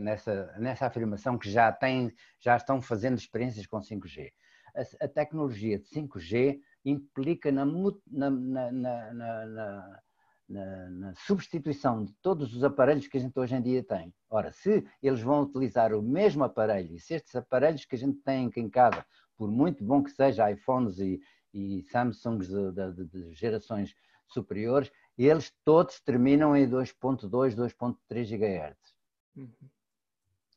[0.00, 4.32] nessa, nessa afirmação que já, tem, já estão fazendo experiências com 5G.
[4.74, 10.00] A, a tecnologia de 5G implica na, na, na,
[10.48, 14.14] na, substituição de todos os aparelhos que a gente hoje em dia tem.
[14.30, 18.18] Ora, se eles vão utilizar o mesmo aparelho, e se estes aparelhos que a gente
[18.18, 19.04] tem aqui em casa,
[19.36, 21.20] por muito bom que seja iPhones e,
[21.52, 23.94] e Samsungs de, de, de gerações
[24.28, 28.94] superiores, eles todos terminam em 2.2, 2.3 GHz.
[29.36, 29.50] Uhum.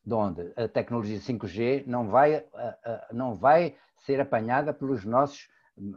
[0.06, 2.46] De onde a tecnologia 5G não vai,
[3.12, 5.50] não vai ser apanhada pelos nossos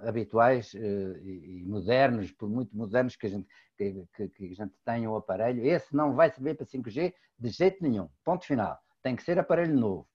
[0.02, 4.74] habituais eh, e modernos, por muito modernos que a gente, que, que, que a gente
[4.84, 8.08] tenha o aparelho, esse não vai servir para 5G de jeito nenhum.
[8.24, 8.78] Ponto final.
[9.02, 10.06] Tem que ser aparelho novo.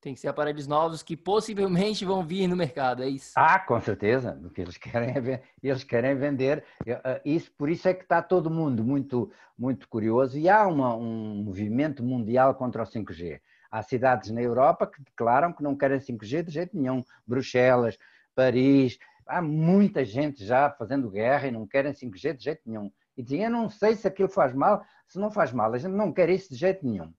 [0.00, 3.32] Tem que ser aparelhos novos que possivelmente vão vir no mercado, é isso?
[3.34, 4.38] Ah, com certeza.
[4.44, 6.64] O que eles querem é eles querem vender.
[6.86, 10.94] Eh, isso, por isso é que está todo mundo muito, muito curioso e há uma,
[10.94, 13.40] um movimento mundial contra o 5G.
[13.70, 17.02] Há cidades na Europa que declaram que não querem 5G de jeito nenhum.
[17.26, 17.98] Bruxelas,
[18.36, 22.92] Paris, há muita gente já fazendo guerra e não querem 5G de jeito nenhum.
[23.16, 25.92] E dizem, eu não sei se aquilo faz mal, se não faz mal, a gente
[25.92, 27.12] não quer isso de jeito nenhum.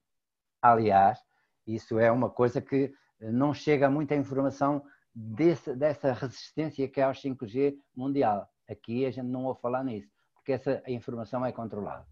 [0.62, 1.20] Aliás,
[1.66, 7.20] isso é uma coisa que não chega muita informação desse, dessa resistência que há aos
[7.20, 8.48] 5G mundial.
[8.70, 12.06] Aqui a gente não ouve falar nisso, porque essa informação é controlada.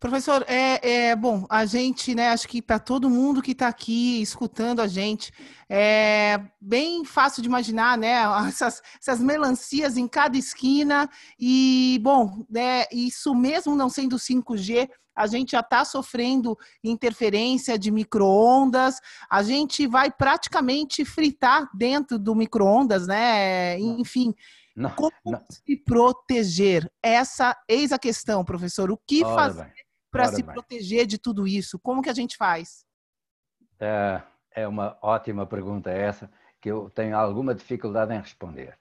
[0.00, 4.22] Professor, é, é, bom, a gente, né, acho que para todo mundo que está aqui
[4.22, 5.30] escutando a gente,
[5.68, 8.14] é bem fácil de imaginar, né,
[8.48, 11.06] essas, essas melancias em cada esquina
[11.38, 17.90] e, bom, né, isso mesmo não sendo 5G, a gente já está sofrendo interferência de
[17.90, 24.34] microondas, a gente vai praticamente fritar dentro do microondas, né, enfim...
[24.74, 25.44] Não, Como não.
[25.50, 26.90] se proteger?
[27.02, 28.90] Essa eis a questão, professor.
[28.90, 30.52] O que Olha fazer bem para se bem.
[30.52, 31.78] proteger de tudo isso?
[31.78, 32.84] Como que a gente faz?
[33.78, 34.22] É,
[34.54, 36.30] é uma ótima pergunta essa,
[36.60, 38.76] que eu tenho alguma dificuldade em responder.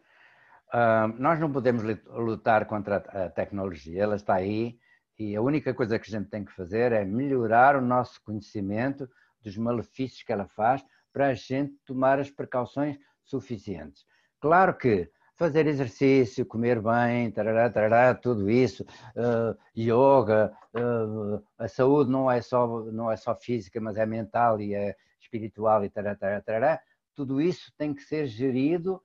[0.73, 4.77] Uh, nós não podemos lutar contra a tecnologia, ela está aí
[5.17, 9.09] e a única coisa que a gente tem que fazer é melhorar o nosso conhecimento
[9.41, 14.05] dos malefícios que ela faz para a gente tomar as precauções suficientes.
[14.39, 18.83] Claro que fazer exercício, comer bem, tarará, tarará, tudo isso,
[19.15, 24.59] uh, yoga, uh, a saúde não é, só, não é só física, mas é mental
[24.59, 26.81] e é espiritual e tarará, tarará, tarará,
[27.15, 29.01] tudo isso tem que ser gerido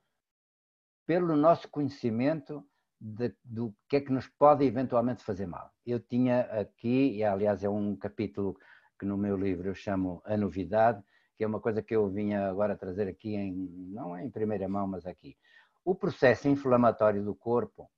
[1.07, 2.61] pelo nosso conhecimento
[2.99, 5.71] de, do que é que nos pode eventualmente fazer mal.
[5.85, 8.57] Eu tinha aqui, e aliás é um capítulo
[8.99, 11.01] que no meu livro eu chamo A Novidade,
[11.37, 13.53] que é uma coisa que eu vinha agora trazer aqui, em,
[13.93, 15.37] não em primeira mão, mas aqui
[15.85, 17.89] o processo inflamatório do corpo,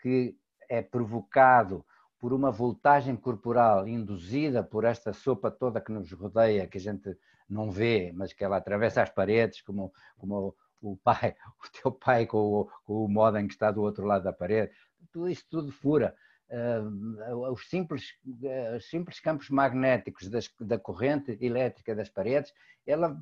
[0.00, 0.34] que
[0.68, 1.84] é provocado
[2.18, 7.16] por uma voltagem corporal induzida por esta sopa toda que nos rodeia, que a gente
[7.48, 12.26] não vê, mas que ela atravessa as paredes, como, como o pai, o teu pai
[12.26, 14.72] com o, com o modem que está do outro lado da parede,
[15.12, 16.16] tudo isso tudo fura.
[16.48, 22.52] Uh, os, simples, uh, simples campos magnéticos das, da corrente elétrica das paredes,
[22.84, 23.16] ela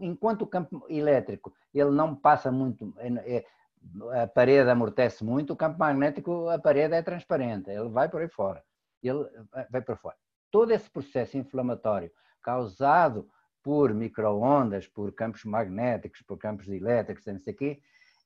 [0.00, 5.56] enquanto o campo elétrico ele não passa muito, é, é, a parede amortece muito, o
[5.56, 8.64] campo magnético, a parede é transparente, ele vai por aí fora,
[9.02, 9.24] ele
[9.70, 10.16] vai para fora.
[10.50, 12.10] Todo esse processo inflamatório
[12.42, 13.28] causado
[13.62, 17.80] por microondas, por campos magnéticos, por campos elétricos, não sei o quê,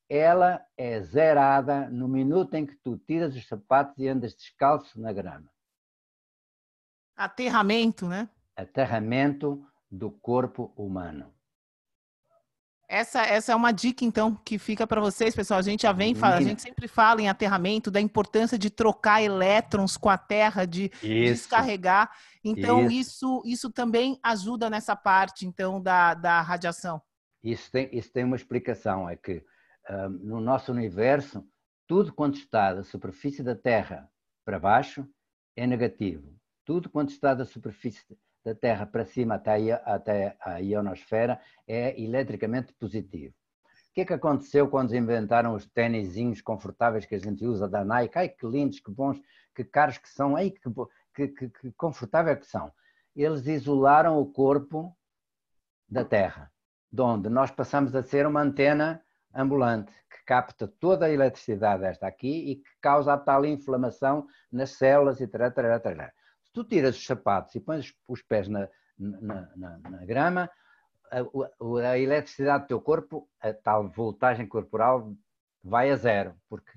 [0.09, 5.13] ela é zerada no minuto em que tu tiras os sapatos e andas descalço na
[5.13, 5.49] grama.
[7.15, 8.29] Aterramento, né?
[8.57, 11.33] Aterramento do corpo humano.
[12.89, 15.61] Essa, essa é uma dica, então, que fica para vocês, pessoal.
[15.61, 19.23] A gente já vem fala, a gente sempre fala em aterramento, da importância de trocar
[19.23, 21.43] elétrons com a Terra, de isso.
[21.43, 22.11] descarregar.
[22.43, 22.95] Então, isso.
[22.95, 23.43] isso.
[23.45, 27.03] isso também ajuda nessa parte, então, da, da radiação.
[27.43, 29.45] Isso tem, isso tem uma explicação, é que
[29.91, 31.47] um, no nosso universo,
[31.87, 34.11] tudo quanto está da superfície da Terra
[34.47, 35.07] para baixo
[35.55, 36.35] é negativo.
[36.65, 38.03] Tudo quanto está da superfície
[38.49, 43.35] da Terra para cima até a, até a ionosfera é eletricamente positivo.
[43.91, 47.85] O que é que aconteceu quando inventaram os tênisinhos confortáveis que a gente usa da
[47.85, 48.19] Nike?
[48.19, 49.21] Ai, que lindos, que bons,
[49.55, 50.71] que caros que são, ai, que,
[51.15, 52.73] que, que, que confortáveis que são.
[53.15, 54.97] Eles isolaram o corpo
[55.89, 56.51] da Terra,
[56.91, 59.03] de onde nós passamos a ser uma antena
[59.35, 64.71] ambulante que capta toda a eletricidade desta aqui e que causa a tal inflamação nas
[64.71, 65.95] células e tal, tal, tal.
[66.59, 70.51] Tu tiras os sapatos e pões os pés na, na, na, na grama,
[71.09, 71.19] a,
[71.89, 75.15] a, eletricidade do teu corpo, a tal voltagem corporal,
[75.63, 76.73] vai a zero, porque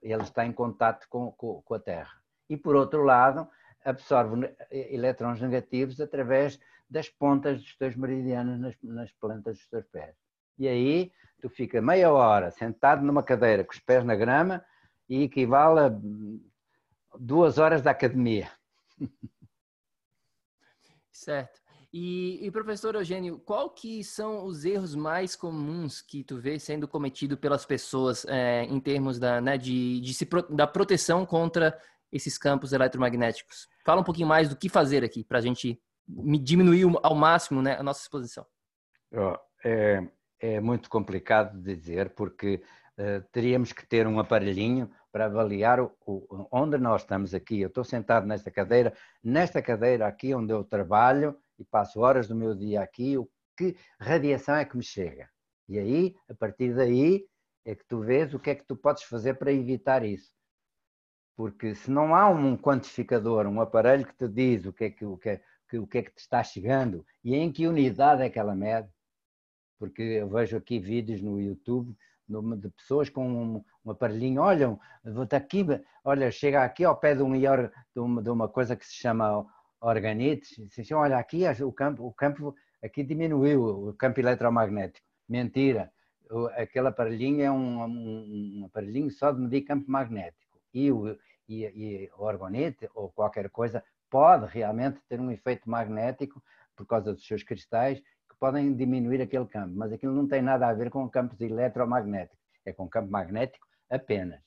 [0.00, 2.12] ele está em contato com, com, com a Terra.
[2.48, 3.48] E por outro lado,
[3.84, 10.14] absorve elétrons negativos através das pontas dos teus meridianos nas, nas plantas dos teus pés.
[10.56, 11.10] E aí
[11.40, 14.64] tu fica meia hora sentado numa cadeira com os pés na grama
[15.08, 15.92] e equivale a
[17.18, 18.48] duas horas da academia.
[21.10, 21.62] Certo.
[21.92, 26.88] E, e, professor Eugênio, qual que são os erros mais comuns que tu vê sendo
[26.88, 31.80] cometido pelas pessoas é, em termos da, né, de, de se, da proteção contra
[32.10, 33.68] esses campos eletromagnéticos?
[33.84, 37.76] Fala um pouquinho mais do que fazer aqui para a gente diminuir ao máximo né,
[37.78, 38.44] a nossa exposição.
[39.64, 40.04] É,
[40.40, 42.60] é, muito complicado dizer porque
[43.32, 47.60] teríamos que ter um aparelhinho para avaliar o, o, onde nós estamos aqui.
[47.60, 48.92] Eu estou sentado nesta cadeira,
[49.22, 53.76] nesta cadeira aqui onde eu trabalho e passo horas do meu dia aqui, o que
[53.98, 55.28] radiação é que me chega?
[55.68, 57.26] E aí, a partir daí,
[57.64, 60.34] é que tu vês o que é que tu podes fazer para evitar isso.
[61.36, 65.04] Porque se não há um quantificador, um aparelho que te diz o que é que,
[65.04, 68.22] o que, é, que, o que, é que te está chegando e em que unidade
[68.22, 68.88] é que ela mede,
[69.78, 71.96] porque eu vejo aqui vídeos no YouTube
[72.28, 75.64] de pessoas com um, um aparelhinho, olham, vou aqui,
[76.04, 79.46] olha, chega aqui ao pé de, um, de, uma, de uma coisa que se chama
[79.80, 85.06] organites, dizem, olha, aqui o campo, o campo aqui diminuiu, o campo eletromagnético.
[85.28, 85.90] Mentira,
[86.56, 90.58] aquele aparelhinho é um, um, um aparelhinho só de medir campo magnético.
[90.72, 91.16] E o,
[91.48, 92.24] e, e o
[92.94, 96.42] ou qualquer coisa pode realmente ter um efeito magnético
[96.76, 98.02] por causa dos seus cristais
[98.34, 102.38] que podem diminuir aquele campo, mas aquilo não tem nada a ver com campos eletromagnéticos,
[102.66, 104.42] é com campo magnético apenas.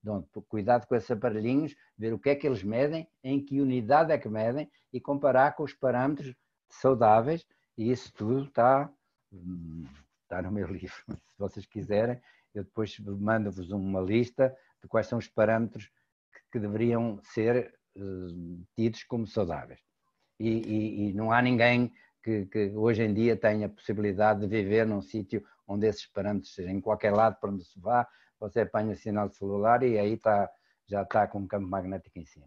[0.00, 4.12] Então, cuidado com esses aparelhinhos, ver o que é que eles medem, em que unidade
[4.12, 6.34] é que medem e comparar com os parâmetros
[6.68, 8.90] saudáveis, e isso tudo está,
[10.22, 10.96] está no meu livro.
[11.08, 12.20] Se vocês quiserem,
[12.54, 18.66] eu depois mando-vos uma lista de quais são os parâmetros que, que deveriam ser uh,
[18.76, 19.80] tidos como saudáveis.
[20.38, 24.46] E, e, e, não há ninguém que, que, hoje em dia tenha a possibilidade de
[24.46, 28.06] viver num sítio onde esses parâmetros em qualquer lado para onde se vá,
[28.38, 30.50] você apanha sinal celular e aí tá,
[30.86, 32.46] já está com um campo magnético em cima.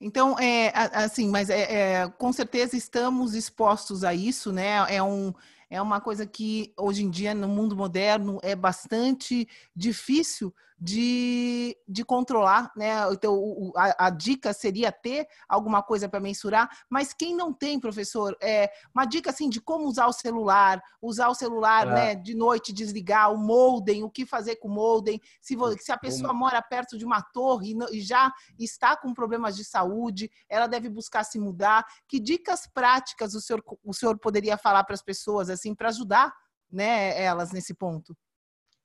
[0.00, 4.84] Então, é, assim, mas é, é, com certeza estamos expostos a isso, né?
[4.94, 5.32] É, um,
[5.70, 12.04] é uma coisa que hoje em dia, no mundo moderno, é bastante difícil de, de
[12.04, 12.92] controlar, né?
[13.12, 17.78] Então, o, a, a, dica seria ter alguma coisa para mensurar, mas quem não tem,
[17.80, 21.94] professor, é uma dica assim de como usar o celular, usar o celular, é.
[21.94, 25.96] né, de noite, desligar o modem, o que fazer com o modem, se, se a
[25.96, 30.66] pessoa mora perto de uma torre e, e já está com problemas de saúde, ela
[30.66, 31.86] deve buscar se mudar.
[32.06, 36.34] Que dicas práticas o senhor, o senhor poderia falar para as pessoas assim para ajudar,
[36.68, 38.10] né, elas nesse ponto?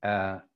[0.06, 0.48] Uh,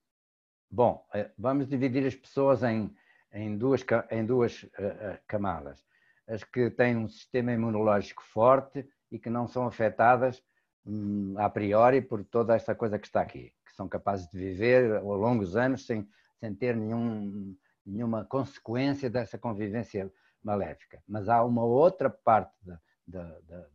[0.75, 2.91] Bom, eh, vamos dividir as pessoas em,
[3.31, 5.85] em duas, em duas uh, camadas.
[6.27, 10.41] As que têm um sistema imunológico forte e que não são afetadas
[10.83, 14.95] um, a priori por toda esta coisa que está aqui, que são capazes de viver
[14.95, 16.09] ao longos anos sem,
[16.39, 17.55] sem ter nenhum,
[17.85, 20.11] nenhuma consequência dessa convivência
[20.41, 21.03] maléfica.
[21.07, 23.67] Mas há uma outra parte da, da, da,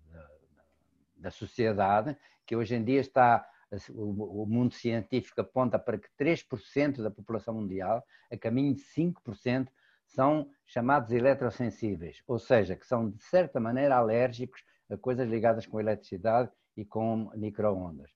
[1.14, 2.16] da sociedade
[2.49, 3.46] que hoje em dia está
[3.90, 9.68] o mundo científico aponta para que 3% da população mundial, a caminho de 5%,
[10.07, 15.78] são chamados eletrossensíveis, ou seja, que são de certa maneira alérgicos a coisas ligadas com
[15.78, 18.11] eletricidade e com microondas.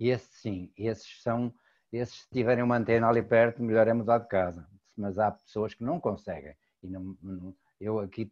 [0.00, 1.54] E esses sim, esses são,
[1.92, 4.66] esses se tiverem uma antena ali perto, melhor é mudar de casa.
[4.96, 6.54] Mas há pessoas que não conseguem.
[6.82, 8.26] E não, eu aqui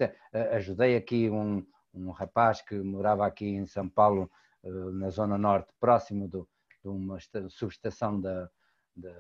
[0.53, 5.73] ajudei aqui um, um rapaz que morava aqui em São Paulo, eh, na zona norte,
[5.81, 6.49] próximo do,
[6.83, 8.49] de uma subestação de,
[8.97, 9.13] de,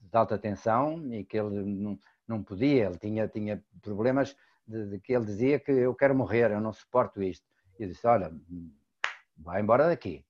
[0.00, 5.00] de, alta tensão e que ele não, não podia, ele tinha, tinha problemas de, de,
[5.00, 7.46] que ele dizia que eu quero morrer, eu não suporto isto.
[7.78, 8.32] E eu disse, olha,
[9.36, 10.24] vai embora daqui.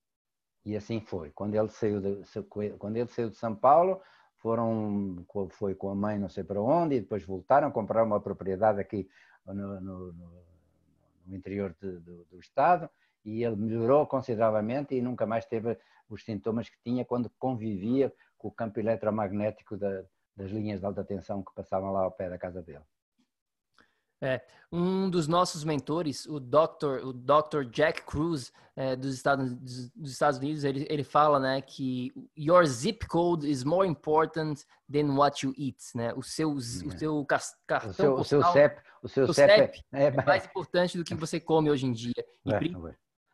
[0.64, 1.30] E assim foi.
[1.30, 2.22] Quando ele saiu de,
[2.78, 4.00] quando ele saiu de São Paulo,
[4.36, 8.20] foram, foi com a mãe não sei para onde, e depois voltaram a comprar uma
[8.20, 9.08] propriedade aqui
[9.46, 10.12] no, no,
[11.26, 12.90] no interior de, do, do estado,
[13.26, 15.76] e ele melhorou consideravelmente e nunca mais teve
[16.08, 20.04] os sintomas que tinha quando convivia com o campo eletromagnético da,
[20.36, 22.84] das linhas de alta tensão que passavam lá ao pé da casa dele.
[24.22, 24.40] É,
[24.72, 27.04] um dos nossos mentores, o Dr.
[27.04, 27.64] O Dr.
[27.70, 29.54] Jack Cruz, é, dos, Estados,
[29.94, 35.14] dos Estados Unidos, ele, ele fala né, que your zip code is more important than
[35.16, 35.76] what you eat.
[35.94, 36.14] Né?
[36.14, 36.98] O seu, o é.
[36.98, 40.46] seu cartão o seu, postal, o seu CEP, o seu CEP, CEP é, é, mais
[40.46, 42.24] importante do que você come hoje em dia.
[42.44, 42.58] E, é,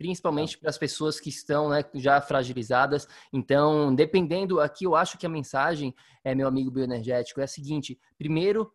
[0.03, 3.07] principalmente para as pessoas que estão né, já fragilizadas.
[3.33, 5.95] Então, dependendo, aqui eu acho que a mensagem,
[6.25, 8.73] é, meu amigo bioenergético, é a seguinte: primeiro,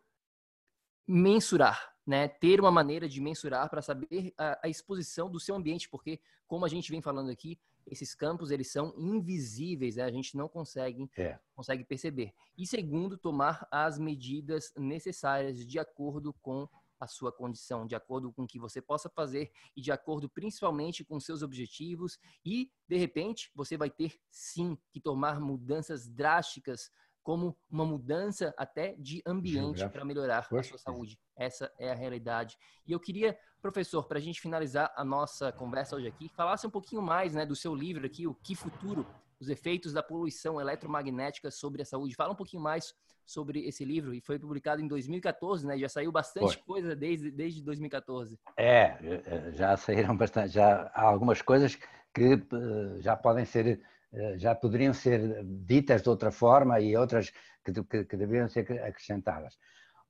[1.06, 5.90] mensurar né, ter uma maneira de mensurar para saber a, a, exposição do seu ambiente,
[5.90, 10.04] porque, como a gente vem falando aqui, esses campos eles são invisíveis, né?
[10.04, 11.38] a gente não consegue, é.
[11.54, 12.32] consegue perceber.
[12.56, 16.66] E segundo, tomar as medidas necessárias de acordo com
[17.00, 21.04] a sua condição, de acordo com o que você possa fazer e de acordo principalmente
[21.04, 26.90] com seus objetivos e de repente você vai ter sim que tomar mudanças drásticas
[27.22, 31.20] como uma mudança até de ambiente para melhorar a sua saúde.
[31.36, 32.56] Essa é a realidade.
[32.86, 36.70] E eu queria, professor, para a gente finalizar a nossa conversa hoje aqui, falasse um
[36.70, 39.06] pouquinho mais né, do seu livro aqui, O Que Futuro?
[39.40, 42.14] Os efeitos da poluição eletromagnética sobre a saúde.
[42.14, 42.92] Fala um pouquinho mais
[43.24, 45.78] sobre esse livro e foi publicado em 2014, né?
[45.78, 46.64] Já saiu bastante foi.
[46.64, 48.38] coisa desde, desde 2014.
[48.56, 51.76] É, já saíram bastante, já há algumas coisas
[52.14, 53.80] que eh, já podem ser
[54.12, 57.30] eh, já poderiam ser ditas de outra forma e outras
[57.64, 59.58] que, que, que deveriam ser acrescentadas.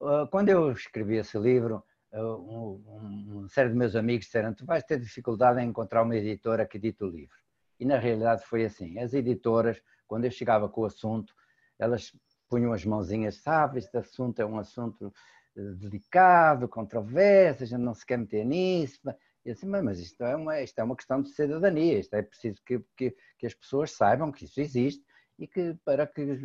[0.01, 4.65] Eh, quando eu escrevi esse livro, um, um, uma série de meus amigos disseram: Tu
[4.65, 7.37] vais ter dificuldade em encontrar uma editora que edite o livro.
[7.79, 11.35] E na realidade foi assim: as editoras, quando eu chegava com o assunto,
[11.79, 12.13] elas
[12.49, 15.13] punham as mãozinhas, sabe, este assunto é um assunto
[15.55, 19.01] delicado, controverso, a gente não se quer meter nisso.
[19.45, 22.61] E assim, mas isto é, uma, isto é uma questão de cidadania, isto é preciso
[22.65, 25.05] que, que, que as pessoas saibam que isso existe
[25.39, 26.39] e que para que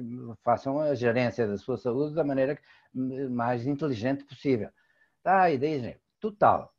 [0.43, 2.57] façam a gerência da sua saúde da maneira
[2.93, 4.69] mais inteligente possível.
[5.21, 6.73] Tá, e daí, total.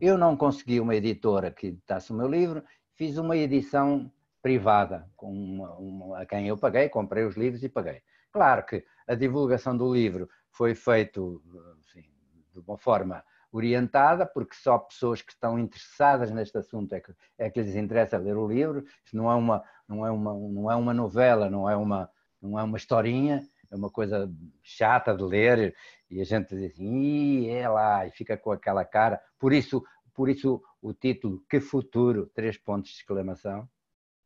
[0.00, 2.64] Eu não consegui uma editora que editasse o meu livro,
[2.98, 4.10] fiz uma edição
[4.42, 8.02] privada com uma, uma, a quem eu paguei, comprei os livros e paguei.
[8.32, 12.04] Claro que a divulgação do livro foi feita assim,
[12.52, 17.48] de uma forma orientada, porque só pessoas que estão interessadas neste assunto é que, é
[17.48, 18.84] que lhes interessa ler o livro.
[19.04, 22.10] Isto não é uma, não é uma, não é uma novela, não é uma,
[22.42, 24.30] não é uma historinha, é uma coisa
[24.62, 25.74] chata de ler
[26.10, 29.20] e a gente diz assim, é lá, e fica com aquela cara.
[29.38, 29.84] Por isso,
[30.18, 32.26] por isso o título Que Futuro?
[32.34, 33.68] Três pontos de exclamação,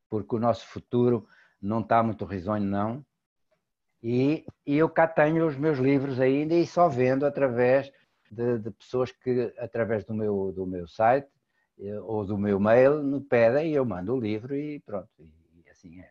[0.08, 1.28] porque o nosso futuro
[1.60, 3.04] não está muito risonho, não.
[4.02, 7.92] E, e eu cá tenho os meus livros ainda e só vendo através
[8.30, 11.28] de, de, pessoas que, através do meu, do meu site
[11.78, 15.62] eh, ou do meu mail, me pedem e eu mando o livro e pronto, e,
[15.62, 16.10] e assim é.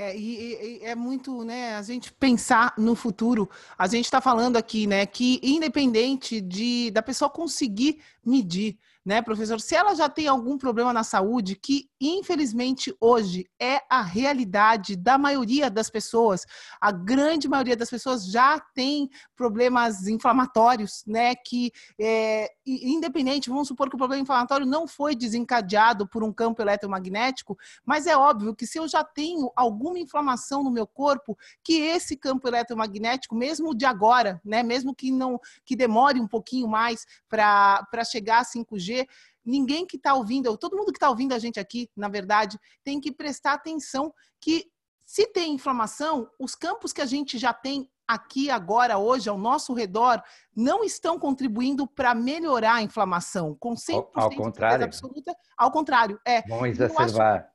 [0.00, 3.50] É, e, e, é muito, né, a gente pensar no futuro.
[3.76, 8.78] A gente está falando aqui, né, que independente de da pessoa conseguir medir,
[9.08, 14.02] né, professor, se ela já tem algum problema na saúde, que infelizmente hoje é a
[14.02, 16.44] realidade da maioria das pessoas,
[16.78, 23.88] a grande maioria das pessoas já tem problemas inflamatórios, né, que é, independente, vamos supor
[23.88, 27.56] que o problema inflamatório não foi desencadeado por um campo eletromagnético,
[27.86, 31.34] mas é óbvio que se eu já tenho alguma inflamação no meu corpo,
[31.64, 36.68] que esse campo eletromagnético, mesmo de agora, né, mesmo que não que demore um pouquinho
[36.68, 38.97] mais para chegar a 5G,
[39.44, 43.00] ninguém que está ouvindo, todo mundo que está ouvindo a gente aqui, na verdade, tem
[43.00, 44.66] que prestar atenção que
[45.04, 49.74] se tem inflamação, os campos que a gente já tem aqui agora, hoje, ao nosso
[49.74, 50.22] redor,
[50.56, 54.84] não estão contribuindo para melhorar a inflamação, com 100% ao, ao contrário.
[54.84, 55.36] absoluta.
[55.56, 56.42] Ao contrário, é.
[56.48, 57.50] Vão exacerbar.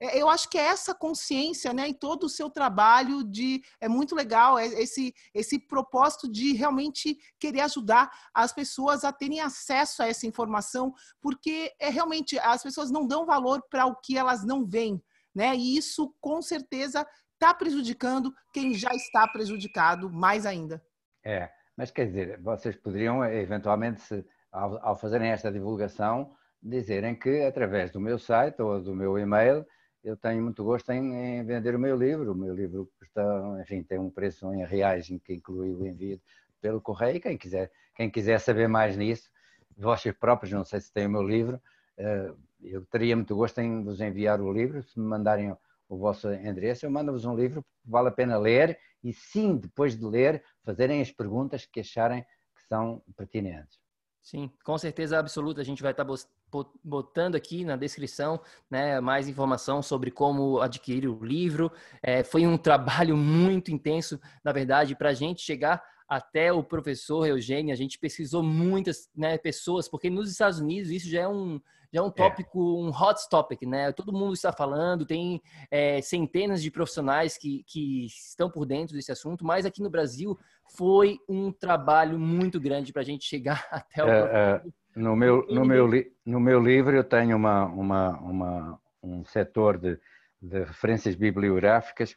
[0.00, 3.88] É, eu acho que é essa consciência, né, em todo o seu trabalho de é
[3.88, 10.02] muito legal é esse esse propósito de realmente querer ajudar as pessoas a terem acesso
[10.02, 14.44] a essa informação, porque é realmente as pessoas não dão valor para o que elas
[14.44, 15.02] não veem,
[15.34, 15.54] né?
[15.56, 20.82] E isso com certeza está prejudicando quem já está prejudicado mais ainda.
[21.24, 24.02] É, mas quer dizer, vocês poderiam eventualmente,
[24.52, 29.64] ao, ao fazerem esta divulgação, dizerem que através do meu site ou do meu e-mail
[30.06, 32.32] eu tenho muito gosto em, em, vender o meu livro.
[32.32, 33.22] O meu livro custa,
[33.60, 36.20] enfim, tem um preço em reais que inclui o envio
[36.60, 37.20] pelo correio.
[37.20, 39.28] Quem quiser, quem quiser saber mais nisso,
[39.76, 41.60] vocês próprios, não sei se têm o meu livro,
[41.98, 42.32] eh,
[42.62, 44.80] eu teria muito gosto em vos enviar o livro.
[44.80, 45.56] Se me mandarem
[45.88, 50.04] o vosso endereço, eu mando-vos um livro vale a pena ler e sim, depois de
[50.04, 53.78] ler, fazerem as perguntas que acharem que são pertinentes.
[54.26, 55.60] Sim, com certeza absoluta.
[55.60, 56.04] A gente vai estar
[56.82, 61.70] botando aqui na descrição né, mais informação sobre como adquirir o livro.
[62.02, 67.26] É, foi um trabalho muito intenso, na verdade, para a gente chegar até o professor
[67.26, 71.60] Eugênio, a gente pesquisou muitas né, pessoas, porque nos Estados Unidos isso já é um,
[71.92, 72.12] já é um é.
[72.12, 72.84] tópico, é.
[72.84, 73.92] um hot topic, né?
[73.92, 79.10] Todo mundo está falando, tem é, centenas de profissionais que, que estão por dentro desse
[79.10, 80.38] assunto, mas aqui no Brasil
[80.76, 84.08] foi um trabalho muito grande para a gente chegar até o.
[84.08, 84.62] É,
[84.94, 85.88] no, meu, no, meu,
[86.24, 89.98] no meu livro eu tenho uma, uma, uma um setor de,
[90.40, 92.14] de referências bibliográficas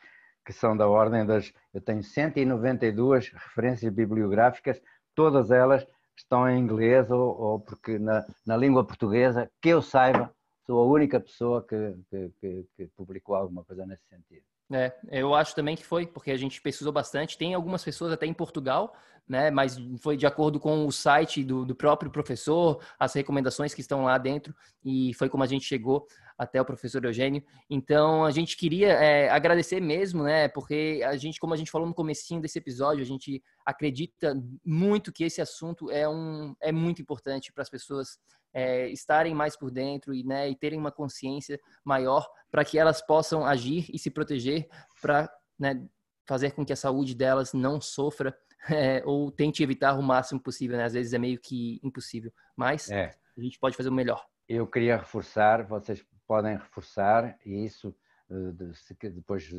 [0.50, 1.54] que são da ordem das.
[1.72, 4.82] Eu tenho 192 referências bibliográficas,
[5.14, 5.86] todas elas
[6.18, 10.34] estão em inglês ou, ou porque na, na, língua portuguesa, que eu saiba,
[10.66, 14.41] sou a única pessoa que, que, que, que publicou alguma coisa nesse sentido.
[14.72, 17.38] É, eu acho também que foi, porque a gente pesquisou bastante.
[17.38, 18.95] Tem algumas pessoas até em Portugal,
[19.28, 19.52] né?
[19.52, 24.04] Mas foi de acordo com o site do, do próprio professor, as recomendações que estão
[24.04, 26.08] lá dentro, e foi como a gente chegou
[26.40, 27.44] até o professor Eugênio.
[27.70, 30.48] Então, a gente queria é, agradecer mesmo, né?
[30.48, 35.12] Porque a gente, como a gente falou no comecinho desse episódio, a gente acredita muito
[35.12, 38.18] que esse assunto é, um, é muito importante para as pessoas
[38.54, 43.06] é, estarem mais por dentro e, né, e terem uma consciência maior para que elas
[43.06, 44.68] possam agir e se proteger
[45.02, 45.30] para
[45.60, 45.86] né,
[46.26, 48.34] fazer com que a saúde delas não sofra
[48.72, 50.78] é, ou tente evitar o máximo possível.
[50.78, 50.86] Né?
[50.86, 53.14] Às vezes é meio que impossível, mas é.
[53.38, 54.26] a gente pode fazer o melhor.
[54.50, 57.95] Eu queria reforçar, vocês podem reforçar, e isso
[58.30, 59.49] eh, depois,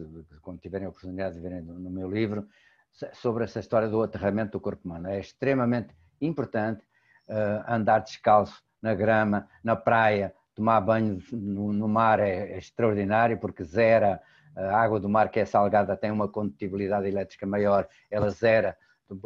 [0.41, 2.47] quando tiverem a oportunidade de verem no meu livro,
[3.13, 5.09] sobre essa história do aterramento do corpo humano.
[5.09, 6.85] É extremamente importante
[7.29, 13.63] uh, andar descalço na grama, na praia, tomar banho no, mar é, é, extraordinário porque
[13.65, 14.21] zera
[14.57, 18.77] a água do mar que é salgada tem uma condutibilidade elétrica maior, ela zera.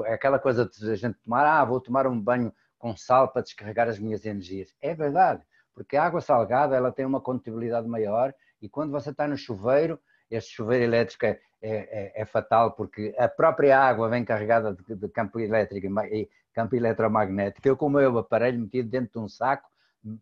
[0.05, 3.42] É aquela coisa de a gente tomar, ah, vou tomar um banho com sal para
[3.42, 4.74] descarregar as minhas energias.
[4.80, 5.42] É verdade
[5.75, 9.99] porque a água salgada ela tem uma condutibilidade maior e quando você está no chuveiro,
[10.31, 15.09] este chuveiro elétrico é, é, é fatal porque a própria água vem carregada de, de
[15.09, 17.66] campo elétrico e campo eletromagnético.
[17.66, 19.68] Eu com o meu aparelho metido dentro de um saco,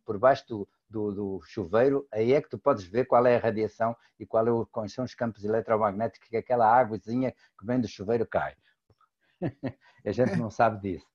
[0.04, 3.40] por baixo do, do, do, chuveiro, aí é que tu podes ver qual é a
[3.40, 7.80] radiação e qual é o, quais são os campos eletromagnéticos que aquela águazinha que vem
[7.80, 8.54] do chuveiro cai.
[10.06, 11.06] a gente não sabe disso.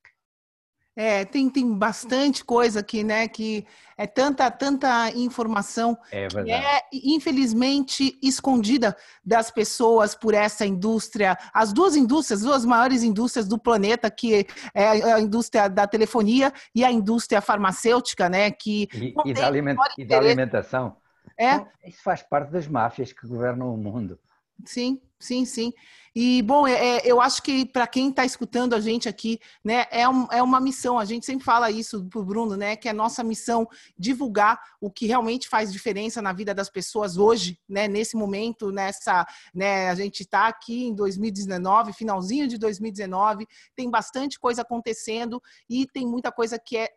[1.00, 3.28] É, tem, tem bastante coisa aqui, né?
[3.28, 3.64] Que
[3.96, 11.38] é tanta, tanta informação é que é, infelizmente, escondida das pessoas por essa indústria.
[11.54, 14.44] As duas indústrias, duas maiores indústrias do planeta, que
[14.74, 18.50] é a indústria da telefonia e a indústria farmacêutica, né?
[18.50, 20.96] Que e, e, da, aliment, e da alimentação.
[21.38, 21.54] É.
[21.54, 24.18] Então, isso faz parte das máfias que governam o mundo.
[24.64, 25.72] Sim, sim, sim.
[26.20, 29.86] E, bom, é, é eu acho que para quem está escutando a gente aqui, né,
[29.90, 32.88] é, um, é uma missão, a gente sempre fala isso para o Bruno, né, que
[32.88, 37.86] é nossa missão divulgar o que realmente faz diferença na vida das pessoas hoje, né,
[37.86, 43.46] nesse momento, nessa, né, a gente está aqui em 2019, finalzinho de 2019,
[43.76, 45.40] tem bastante coisa acontecendo
[45.70, 46.88] e tem muita coisa que é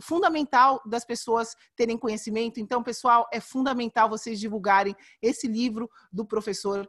[0.00, 2.58] fundamental das pessoas terem conhecimento.
[2.58, 6.88] Então, pessoal, é fundamental vocês divulgarem esse livro do professor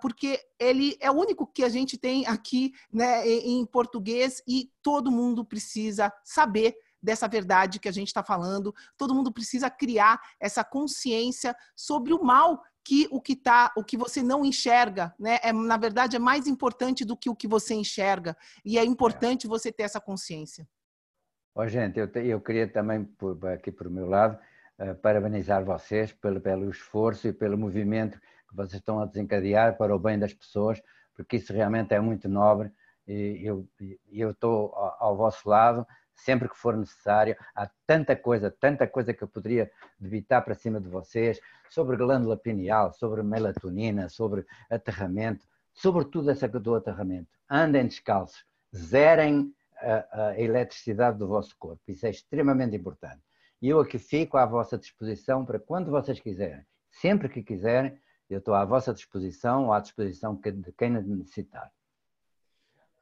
[0.00, 5.10] porque ele é o único que a gente tem aqui né, em português e todo
[5.10, 8.74] mundo precisa saber dessa verdade que a gente está falando.
[8.96, 13.96] Todo mundo precisa criar essa consciência sobre o mal que o que tá, o que
[13.96, 15.38] você não enxerga, né?
[15.42, 18.36] É, na verdade, é mais importante do que o que você enxerga.
[18.64, 19.48] E é importante é.
[19.48, 20.66] você ter essa consciência.
[21.54, 24.38] Ó, gente, eu, te, eu queria também, por, aqui por meu lado,
[24.78, 28.18] uh, parabenizar vocês pelo, pelo esforço e pelo movimento
[28.50, 30.82] que vocês estão a desencadear para o bem das pessoas,
[31.14, 32.70] porque isso realmente é muito nobre
[33.06, 33.66] e eu,
[34.12, 37.36] eu estou ao, vosso lado sempre que for necessário.
[37.54, 41.40] Há tanta coisa, tanta coisa que eu poderia debitar para cima de vocês
[41.70, 47.28] sobre glândula pineal, sobre melatonina, sobre aterramento, sobretudo essa do aterramento.
[47.48, 48.44] Andem descalços,
[48.74, 51.80] zerem a, a, eletricidade do vosso corpo.
[51.88, 53.22] Isso é extremamente importante.
[53.62, 57.98] E eu aqui fico à vossa disposição para quando vocês quiserem, sempre que quiserem,
[58.34, 61.70] eu estou à vossa disposição ou à disposição de quem necessitar.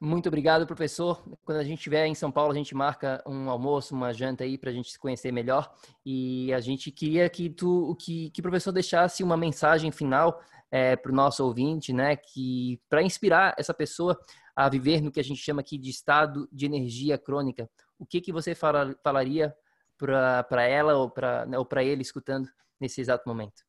[0.01, 1.21] Muito obrigado, professor.
[1.43, 4.57] Quando a gente estiver em São Paulo, a gente marca um almoço, uma janta aí
[4.57, 5.69] para a gente se conhecer melhor.
[6.05, 10.95] E a gente queria que tu, que, que o professor deixasse uma mensagem final é,
[10.95, 12.15] para o nosso ouvinte, né?
[12.15, 14.17] Que para inspirar essa pessoa
[14.55, 17.69] a viver no que a gente chama aqui de estado de energia crônica.
[17.97, 19.53] O que que você fala, falaria
[19.97, 22.47] para ela ou para né, ou para ele escutando
[22.79, 23.68] nesse exato momento?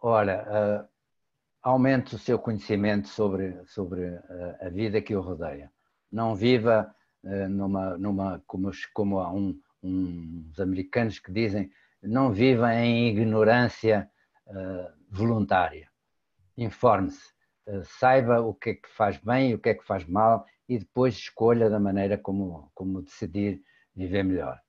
[0.00, 0.88] Olha, uh,
[1.62, 5.70] aumente o seu conhecimento sobre, sobre uh, a vida que o rodeia.
[6.10, 11.70] Não viva uh, numa, numa como, como há um, uns americanos que dizem,
[12.02, 14.10] não viva em ignorância
[15.08, 15.88] voluntária.
[16.56, 17.32] Informe-se,
[17.84, 20.78] saiba o que é que faz bem e o que é que faz mal e
[20.78, 23.62] depois escolha da maneira como, como decidir
[23.94, 24.60] viver melhor.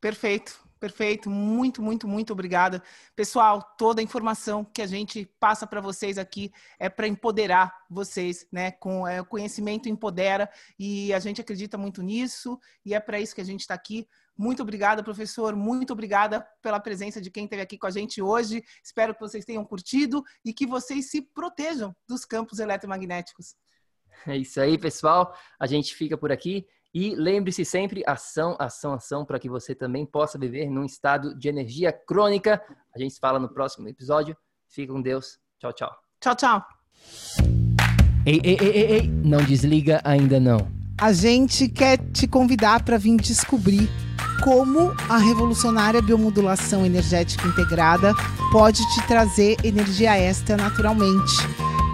[0.00, 1.30] Perfeito, perfeito.
[1.30, 2.82] Muito, muito, muito obrigada.
[3.14, 8.46] Pessoal, toda a informação que a gente passa para vocês aqui é para empoderar vocês,
[8.52, 8.70] né?
[8.72, 10.48] Com é, conhecimento empodera
[10.78, 14.06] e a gente acredita muito nisso e é para isso que a gente está aqui.
[14.36, 15.56] Muito obrigada, professor.
[15.56, 18.62] Muito obrigada pela presença de quem esteve aqui com a gente hoje.
[18.84, 23.54] Espero que vocês tenham curtido e que vocês se protejam dos campos eletromagnéticos.
[24.26, 25.34] É isso aí, pessoal.
[25.58, 26.66] A gente fica por aqui.
[26.98, 31.46] E lembre-se sempre, ação, ação, ação, para que você também possa viver num estado de
[31.46, 32.58] energia crônica.
[32.94, 34.34] A gente se fala no próximo episódio.
[34.66, 35.38] Fica com Deus.
[35.58, 35.90] Tchau, tchau.
[36.18, 36.64] Tchau, tchau.
[38.24, 39.08] Ei, ei, ei, ei, ei.
[39.08, 40.72] não desliga ainda não.
[40.98, 43.90] A gente quer te convidar para vir descobrir
[44.42, 48.14] como a revolucionária biomodulação energética integrada
[48.50, 51.65] pode te trazer energia extra naturalmente